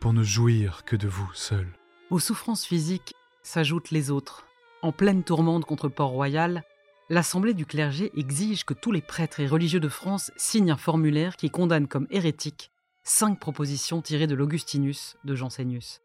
pour 0.00 0.12
ne 0.12 0.22
jouir 0.22 0.84
que 0.84 0.96
de 0.96 1.08
vous 1.08 1.30
seul. 1.34 1.68
Aux 2.10 2.18
souffrances 2.18 2.64
physiques 2.64 3.14
s'ajoutent 3.42 3.90
les 3.90 4.10
autres. 4.10 4.46
En 4.82 4.90
pleine 4.90 5.22
tourmente 5.22 5.64
contre 5.64 5.88
Port-Royal, 5.88 6.64
l'Assemblée 7.08 7.54
du 7.54 7.66
clergé 7.66 8.10
exige 8.16 8.64
que 8.64 8.74
tous 8.74 8.90
les 8.90 9.00
prêtres 9.00 9.38
et 9.38 9.46
religieux 9.46 9.78
de 9.78 9.88
France 9.88 10.32
signent 10.36 10.72
un 10.72 10.76
formulaire 10.76 11.36
qui 11.36 11.50
condamne 11.50 11.86
comme 11.86 12.08
hérétique 12.10 12.72
cinq 13.04 13.38
propositions 13.38 14.02
tirées 14.02 14.26
de 14.26 14.34
l'Augustinus 14.34 15.16
de 15.24 15.36
Jansénius. 15.36 16.00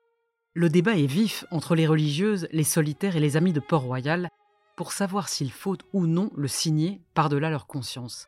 Le 0.54 0.70
débat 0.70 0.96
est 0.96 1.08
vif 1.08 1.46
entre 1.50 1.76
les 1.76 1.88
religieuses, 1.88 2.48
les 2.52 2.63
solitaires 2.63 3.16
et 3.16 3.20
les 3.20 3.36
amis 3.36 3.54
de 3.54 3.60
Port-Royal 3.60 4.30
pour 4.76 4.92
savoir 4.92 5.28
s'il 5.28 5.52
faut 5.52 5.78
ou 5.94 6.06
non 6.06 6.32
le 6.36 6.48
signer 6.48 7.02
par-delà 7.16 7.50
leur 7.50 7.66
conscience. 7.66 8.28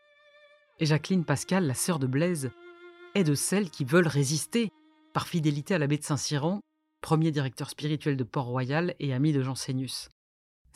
Et 0.80 0.86
Jacqueline 0.88 1.26
Pascal, 1.26 1.68
la 1.68 1.76
sœur 1.76 2.00
de 2.00 2.08
Blaise, 2.08 2.50
est 3.14 3.24
de 3.24 3.36
celles 3.36 3.70
qui 3.70 3.86
veulent 3.86 4.08
résister 4.08 4.72
par 5.14 5.28
fidélité 5.28 5.76
à 5.76 5.78
l'abbé 5.78 5.98
de 5.98 6.04
Saint-Cyran, 6.04 6.60
premier 7.02 7.32
directeur 7.32 7.70
spirituel 7.70 8.18
de 8.18 8.24
Port-Royal 8.24 8.96
et 9.00 9.14
ami 9.14 9.32
de 9.32 9.44
Jansénius. 9.44 10.10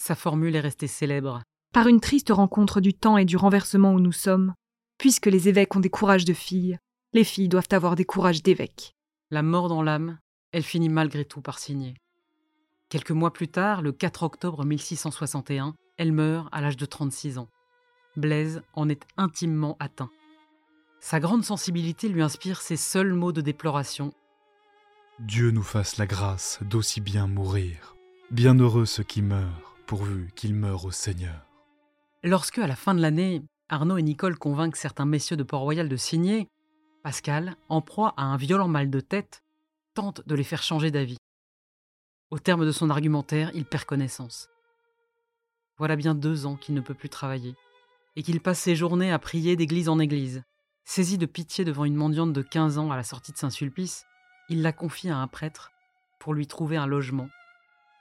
Sa 0.06 0.16
formule 0.16 0.58
est 0.58 0.60
restée 0.60 0.88
célèbre. 0.88 1.44
Par 1.72 1.88
une 1.88 2.02
triste 2.02 2.30
rencontre 2.30 2.82
du 2.82 2.94
temps 2.94 3.18
et 3.18 3.24
du 3.24 3.38
renversement 3.38 3.94
où 3.94 4.02
nous 4.02 4.12
sommes, 4.12 4.54
puisque 4.98 5.28
les 5.28 5.48
évêques 5.48 5.74
ont 5.78 5.80
des 5.80 5.90
courages 5.90 6.26
de 6.26 6.34
filles, 6.34 6.78
les 7.14 7.24
filles 7.24 7.48
doivent 7.48 7.70
avoir 7.72 7.96
des 7.96 8.04
courages 8.04 8.44
d'évêques. 8.44 8.98
La 9.32 9.44
mort 9.44 9.70
dans 9.70 9.82
l'âme, 9.82 10.20
elle 10.52 10.64
finit 10.64 10.90
malgré 10.90 11.24
tout 11.24 11.40
par 11.40 11.58
signer. 11.58 11.94
Quelques 12.90 13.12
mois 13.12 13.32
plus 13.32 13.48
tard, 13.48 13.82
le 13.82 13.94
4 13.94 14.24
octobre 14.24 14.66
1661, 14.66 15.74
elle 15.96 16.12
meurt 16.12 16.50
à 16.52 16.60
l'âge 16.60 16.76
de 16.76 16.86
36 16.86 17.38
ans. 17.38 17.48
Blaise 18.18 18.62
en 18.74 18.90
est 18.90 19.04
intimement 19.16 19.78
atteint. 19.80 20.10
Sa 21.00 21.22
grande 21.22 21.46
sensibilité 21.46 22.10
lui 22.10 22.24
inspire 22.24 22.60
ses 22.60 22.76
seuls 22.76 23.14
mots 23.14 23.32
de 23.32 23.40
déploration. 23.40 24.14
Dieu 25.20 25.52
nous 25.52 25.64
fasse 25.64 25.96
la 25.96 26.08
grâce 26.08 26.60
d'aussi 26.62 27.00
bien 27.00 27.26
mourir. 27.26 27.96
Bienheureux 28.32 28.86
ceux 28.86 29.04
qui 29.04 29.22
meurent, 29.22 29.73
pourvu 29.86 30.32
qu'ils 30.36 30.56
meurent 30.56 30.86
au 30.86 30.92
Seigneur. 30.92 31.46
Lorsque, 32.24 32.60
à 32.60 32.68
la 32.68 32.76
fin 32.76 32.96
de 32.96 33.02
l'année, 33.02 33.44
Arnaud 33.70 33.98
et 33.98 34.04
Nicole 34.04 34.38
convainquent 34.38 34.76
certains 34.76 35.06
messieurs 35.06 35.38
de 35.38 35.44
Port-Royal 35.44 35.90
de 35.90 35.98
signer, 35.98 36.48
Pascal, 37.04 37.56
en 37.68 37.82
proie 37.82 38.14
à 38.16 38.24
un 38.24 38.38
violent 38.38 38.68
mal 38.68 38.90
de 38.90 39.00
tête, 39.02 39.44
tente 39.94 40.26
de 40.26 40.36
les 40.36 40.44
faire 40.44 40.64
changer 40.64 40.90
d'avis. 40.90 41.18
Au 42.30 42.40
terme 42.40 42.66
de 42.66 42.72
son 42.72 42.90
argumentaire, 42.90 43.52
il 43.54 43.66
perd 43.66 43.86
connaissance. 43.86 44.50
Voilà 45.78 45.96
bien 45.96 46.16
deux 46.16 46.46
ans 46.46 46.56
qu'il 46.56 46.76
ne 46.76 46.82
peut 46.82 46.94
plus 46.94 47.10
travailler, 47.10 47.56
et 48.16 48.24
qu'il 48.24 48.42
passe 48.42 48.60
ses 48.60 48.76
journées 48.76 49.12
à 49.12 49.20
prier 49.20 49.56
d'église 49.56 49.90
en 49.90 50.00
église. 50.00 50.44
Saisi 50.86 51.18
de 51.18 51.26
pitié 51.26 51.66
devant 51.66 51.86
une 51.86 51.96
mendiante 51.96 52.34
de 52.34 52.42
15 52.42 52.78
ans 52.78 52.92
à 52.92 52.96
la 52.96 53.04
sortie 53.04 53.32
de 53.32 53.38
Saint-Sulpice, 53.38 54.06
il 54.50 54.62
la 54.62 54.72
confie 54.72 55.10
à 55.10 55.18
un 55.18 55.28
prêtre 55.28 55.72
pour 56.20 56.34
lui 56.34 56.48
trouver 56.48 56.78
un 56.78 56.88
logement, 56.88 57.30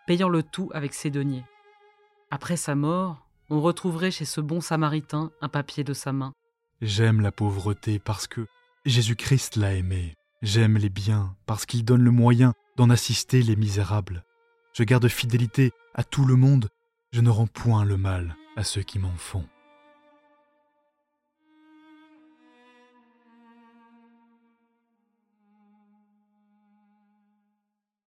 payant 0.07 0.29
le 0.29 0.43
tout 0.43 0.71
avec 0.75 0.95
ses 0.95 1.11
deniers. 1.11 1.45
Après 2.35 2.57
sa 2.57 2.75
mort, 2.75 3.29
on 3.51 3.61
retrouverait 3.61 4.11
chez 4.11 4.25
ce 4.25 4.41
bon 4.41 4.63
samaritain 4.63 5.31
un 5.43 5.51
papier 5.51 5.85
de 5.85 5.93
sa 5.93 6.15
main. 6.15 6.33
J'aime 6.81 7.21
la 7.21 7.31
pauvreté 7.31 7.99
parce 7.99 8.27
que 8.27 8.47
Jésus-Christ 8.87 9.57
l'a 9.57 9.75
aimée. 9.75 10.15
J'aime 10.41 10.79
les 10.79 10.89
biens 10.89 11.37
parce 11.45 11.67
qu'ils 11.67 11.85
donnent 11.85 12.01
le 12.01 12.11
moyen 12.11 12.55
d'en 12.79 12.89
assister 12.89 13.43
les 13.43 13.55
misérables. 13.55 14.25
Je 14.73 14.83
garde 14.83 15.07
fidélité 15.09 15.73
à 15.95 16.05
tout 16.05 16.25
le 16.25 16.37
monde, 16.37 16.71
je 17.13 17.21
ne 17.21 17.29
rends 17.29 17.47
point 17.47 17.85
le 17.85 17.99
mal 17.99 18.35
à 18.57 18.65
ceux 18.65 18.83
qui 18.83 18.99
m'en 18.99 19.15
font. 19.19 19.47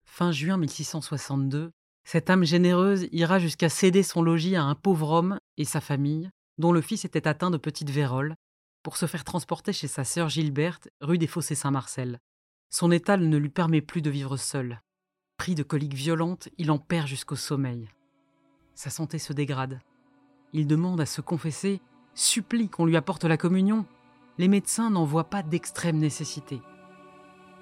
Fin 0.03 0.31
juin 0.31 0.57
1662, 0.57 1.71
cette 2.05 2.29
âme 2.29 2.43
généreuse 2.43 3.07
ira 3.11 3.39
jusqu'à 3.39 3.67
céder 3.67 4.03
son 4.03 4.21
logis 4.21 4.55
à 4.55 4.63
un 4.63 4.75
pauvre 4.75 5.09
homme 5.09 5.39
et 5.57 5.65
sa 5.65 5.81
famille, 5.81 6.29
dont 6.59 6.71
le 6.71 6.81
fils 6.81 7.03
était 7.03 7.27
atteint 7.27 7.49
de 7.49 7.57
petite 7.57 7.89
vérole, 7.89 8.35
pour 8.83 8.97
se 8.97 9.07
faire 9.07 9.23
transporter 9.23 9.73
chez 9.73 9.87
sa 9.87 10.03
sœur 10.03 10.29
Gilberte, 10.29 10.87
rue 11.01 11.17
des 11.17 11.25
Fossés 11.25 11.55
Saint-Marcel. 11.55 12.19
Son 12.69 12.91
état 12.91 13.17
ne 13.17 13.37
lui 13.37 13.49
permet 13.49 13.81
plus 13.81 14.03
de 14.03 14.11
vivre 14.11 14.37
seul. 14.37 14.81
Pris 15.37 15.55
de 15.55 15.63
coliques 15.63 15.95
violentes, 15.95 16.47
il 16.59 16.69
en 16.69 16.77
perd 16.77 17.07
jusqu'au 17.07 17.35
sommeil. 17.35 17.89
Sa 18.75 18.91
santé 18.91 19.17
se 19.17 19.33
dégrade. 19.33 19.79
Il 20.53 20.67
demande 20.67 21.01
à 21.01 21.07
se 21.07 21.21
confesser, 21.21 21.81
supplie 22.13 22.69
qu'on 22.69 22.85
lui 22.85 22.97
apporte 22.97 23.23
la 23.23 23.37
communion. 23.37 23.85
Les 24.37 24.47
médecins 24.47 24.91
n'en 24.91 25.05
voient 25.05 25.29
pas 25.31 25.41
d'extrême 25.41 25.97
nécessité. 25.97 26.61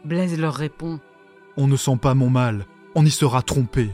Blaise 0.04 0.38
leur 0.38 0.54
répond 0.54 1.00
On 1.56 1.68
ne 1.68 1.78
sent 1.78 1.98
pas 2.02 2.14
mon 2.14 2.30
mal, 2.30 2.68
on 2.94 3.06
y 3.06 3.12
sera 3.12 3.42
trompé. 3.42 3.90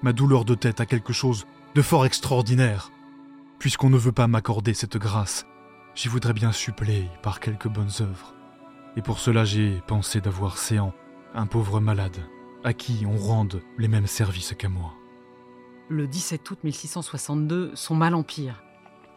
Ma 0.00 0.12
douleur 0.12 0.44
de 0.44 0.54
tête 0.54 0.80
a 0.80 0.86
quelque 0.86 1.12
chose 1.12 1.46
de 1.74 1.82
fort 1.82 2.06
extraordinaire. 2.06 2.92
Puisqu'on 3.58 3.90
ne 3.90 3.96
veut 3.96 4.12
pas 4.12 4.28
m'accorder 4.28 4.72
cette 4.72 4.96
grâce, 4.96 5.44
j'y 5.96 6.06
voudrais 6.06 6.32
bien 6.32 6.52
suppléer 6.52 7.08
par 7.20 7.40
quelques 7.40 7.66
bonnes 7.66 7.90
œuvres. 8.00 8.34
Et 8.96 9.02
pour 9.02 9.18
cela 9.18 9.44
j'ai 9.44 9.82
pensé 9.88 10.20
d'avoir 10.20 10.56
séant 10.56 10.94
un 11.34 11.46
pauvre 11.46 11.80
malade, 11.80 12.16
à 12.62 12.72
qui 12.72 13.04
on 13.06 13.16
rende 13.16 13.60
les 13.76 13.88
mêmes 13.88 14.06
services 14.06 14.54
qu'à 14.56 14.68
moi. 14.68 14.94
Le 15.88 16.06
17 16.06 16.48
août 16.48 16.58
1662, 16.62 17.72
son 17.74 17.94
mal 17.96 18.14
empire. 18.14 18.62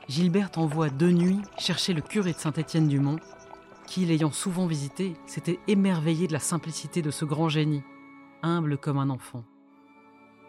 Gilberte 0.08 0.58
envoie 0.58 0.90
deux 0.90 1.12
nuits 1.12 1.42
chercher 1.60 1.94
le 1.94 2.02
curé 2.02 2.34
de 2.34 2.40
Saint-Étienne-du-Mont, 2.40 3.20
qui, 3.86 4.06
l'ayant 4.06 4.32
souvent 4.32 4.66
visité, 4.66 5.14
s'était 5.28 5.60
émerveillé 5.68 6.28
de 6.28 6.34
la 6.34 6.40
simplicité 6.40 7.02
de 7.02 7.12
ce 7.12 7.26
grand 7.26 7.50
génie, 7.50 7.84
humble 8.42 8.78
comme 8.78 8.98
un 8.98 9.10
enfant. 9.10 9.44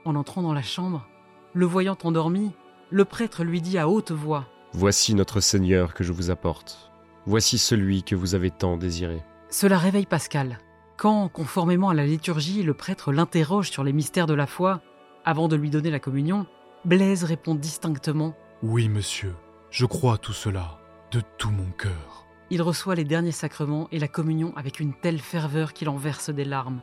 En 0.04 0.16
entrant 0.16 0.42
dans 0.42 0.52
la 0.52 0.62
chambre, 0.62 1.06
le 1.52 1.64
voyant 1.66 1.96
endormi, 2.02 2.50
le 2.90 3.04
prêtre 3.04 3.44
lui 3.44 3.60
dit 3.60 3.78
à 3.78 3.88
haute 3.88 4.10
voix 4.10 4.46
Voici 4.72 5.14
notre 5.14 5.40
Seigneur 5.40 5.94
que 5.94 6.02
je 6.02 6.12
vous 6.12 6.30
apporte. 6.30 6.90
Voici 7.26 7.56
celui 7.56 8.02
que 8.02 8.16
vous 8.16 8.34
avez 8.34 8.50
tant 8.50 8.76
désiré. 8.76 9.22
Cela 9.48 9.78
réveille 9.78 10.06
Pascal. 10.06 10.58
Quand, 10.96 11.28
conformément 11.28 11.90
à 11.90 11.94
la 11.94 12.06
liturgie, 12.06 12.62
le 12.62 12.74
prêtre 12.74 13.12
l'interroge 13.12 13.70
sur 13.70 13.84
les 13.84 13.92
mystères 13.92 14.26
de 14.26 14.34
la 14.34 14.46
foi, 14.46 14.80
avant 15.24 15.46
de 15.46 15.56
lui 15.56 15.70
donner 15.70 15.90
la 15.90 16.00
communion, 16.00 16.46
Blaise 16.84 17.22
répond 17.22 17.54
distinctement 17.54 18.34
Oui, 18.62 18.88
monsieur, 18.88 19.34
je 19.70 19.86
crois 19.86 20.18
tout 20.18 20.32
cela, 20.32 20.78
de 21.12 21.22
tout 21.38 21.50
mon 21.50 21.70
cœur. 21.70 22.26
Il 22.50 22.60
reçoit 22.60 22.96
les 22.96 23.04
derniers 23.04 23.30
sacrements 23.30 23.88
et 23.92 23.98
la 23.98 24.08
communion 24.08 24.52
avec 24.56 24.80
une 24.80 24.94
telle 24.94 25.20
ferveur 25.20 25.72
qu'il 25.72 25.88
en 25.88 25.96
verse 25.96 26.30
des 26.30 26.44
larmes. 26.44 26.80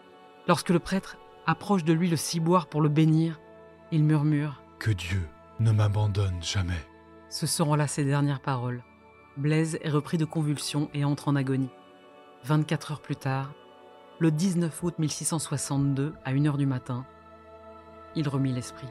Lorsque 0.48 0.70
le 0.70 0.80
prêtre 0.80 1.18
approche 1.46 1.84
de 1.84 1.94
lui 1.94 2.10
le 2.10 2.16
ciboire 2.16 2.68
pour 2.68 2.82
le 2.82 2.90
bénir, 2.90 3.40
il 3.92 4.04
murmure 4.04 4.62
Que 4.80 4.92
Dieu 4.92 5.28
ne 5.60 5.72
m'abandonne 5.72 6.42
jamais. 6.42 6.86
Ce 7.30 7.48
seront 7.48 7.76
là 7.76 7.88
ses 7.88 8.04
dernières 8.04 8.42
paroles. 8.42 8.84
Blaise 9.38 9.78
est 9.82 9.90
repris 9.90 10.18
de 10.18 10.26
convulsions 10.26 10.90
et 10.94 11.06
entre 11.06 11.28
en 11.28 11.36
agonie. 11.36 11.70
24 12.44 12.92
heures 12.92 13.02
plus 13.02 13.16
tard, 13.16 13.54
le 14.20 14.32
19 14.32 14.84
août 14.84 14.96
1662, 15.00 16.14
à 16.26 16.32
1 16.32 16.46
heure 16.46 16.58
du 16.58 16.66
matin, 16.66 17.06
il 18.16 18.28
remit 18.28 18.52
l'esprit. 18.52 18.88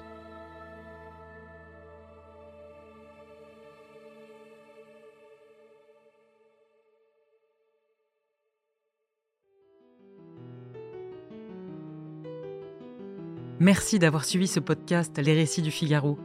Merci 13.61 13.99
d'avoir 13.99 14.25
suivi 14.25 14.47
ce 14.47 14.61
podcast 14.61 15.19
Les 15.19 15.35
Récits 15.35 15.63
du 15.63 15.73
Figaro. 15.73 16.17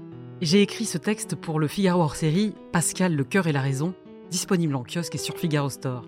J'ai 0.41 0.61
écrit 0.61 0.85
ce 0.85 0.99
texte 0.99 1.35
pour 1.35 1.59
le 1.59 1.67
Figaro 1.67 2.03
hors 2.03 2.15
série 2.15 2.53
Pascal, 2.71 3.15
le 3.15 3.23
cœur 3.23 3.47
et 3.47 3.51
la 3.51 3.61
raison, 3.61 3.95
disponible 4.29 4.75
en 4.75 4.83
kiosque 4.83 5.15
et 5.15 5.17
sur 5.17 5.35
Figaro 5.39 5.71
Store. 5.71 6.07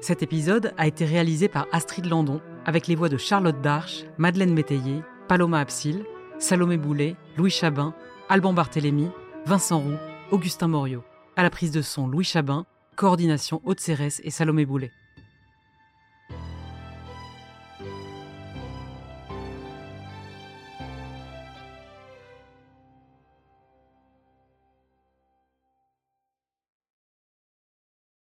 Cet 0.00 0.24
épisode 0.24 0.74
a 0.76 0.88
été 0.88 1.04
réalisé 1.04 1.46
par 1.46 1.68
Astrid 1.70 2.06
Landon 2.06 2.40
avec 2.64 2.88
les 2.88 2.96
voix 2.96 3.08
de 3.08 3.16
Charlotte 3.16 3.60
Darche, 3.60 4.02
Madeleine 4.18 4.52
Métayer, 4.52 5.02
Paloma 5.28 5.60
Absil, 5.60 6.04
Salomé 6.40 6.76
Boulet, 6.76 7.14
Louis 7.36 7.50
Chabin, 7.50 7.94
Alban 8.28 8.52
Barthélémy, 8.52 9.10
Vincent 9.46 9.78
Roux, 9.78 9.98
Augustin 10.32 10.66
Morio. 10.66 11.04
À 11.36 11.44
la 11.44 11.50
prise 11.50 11.70
de 11.70 11.82
son, 11.82 12.08
Louis 12.08 12.24
Chabin, 12.24 12.66
coordination 12.96 13.62
Haute 13.64 13.78
Cérès 13.78 14.20
et 14.24 14.30
Salomé 14.30 14.66
Boulet. 14.66 14.90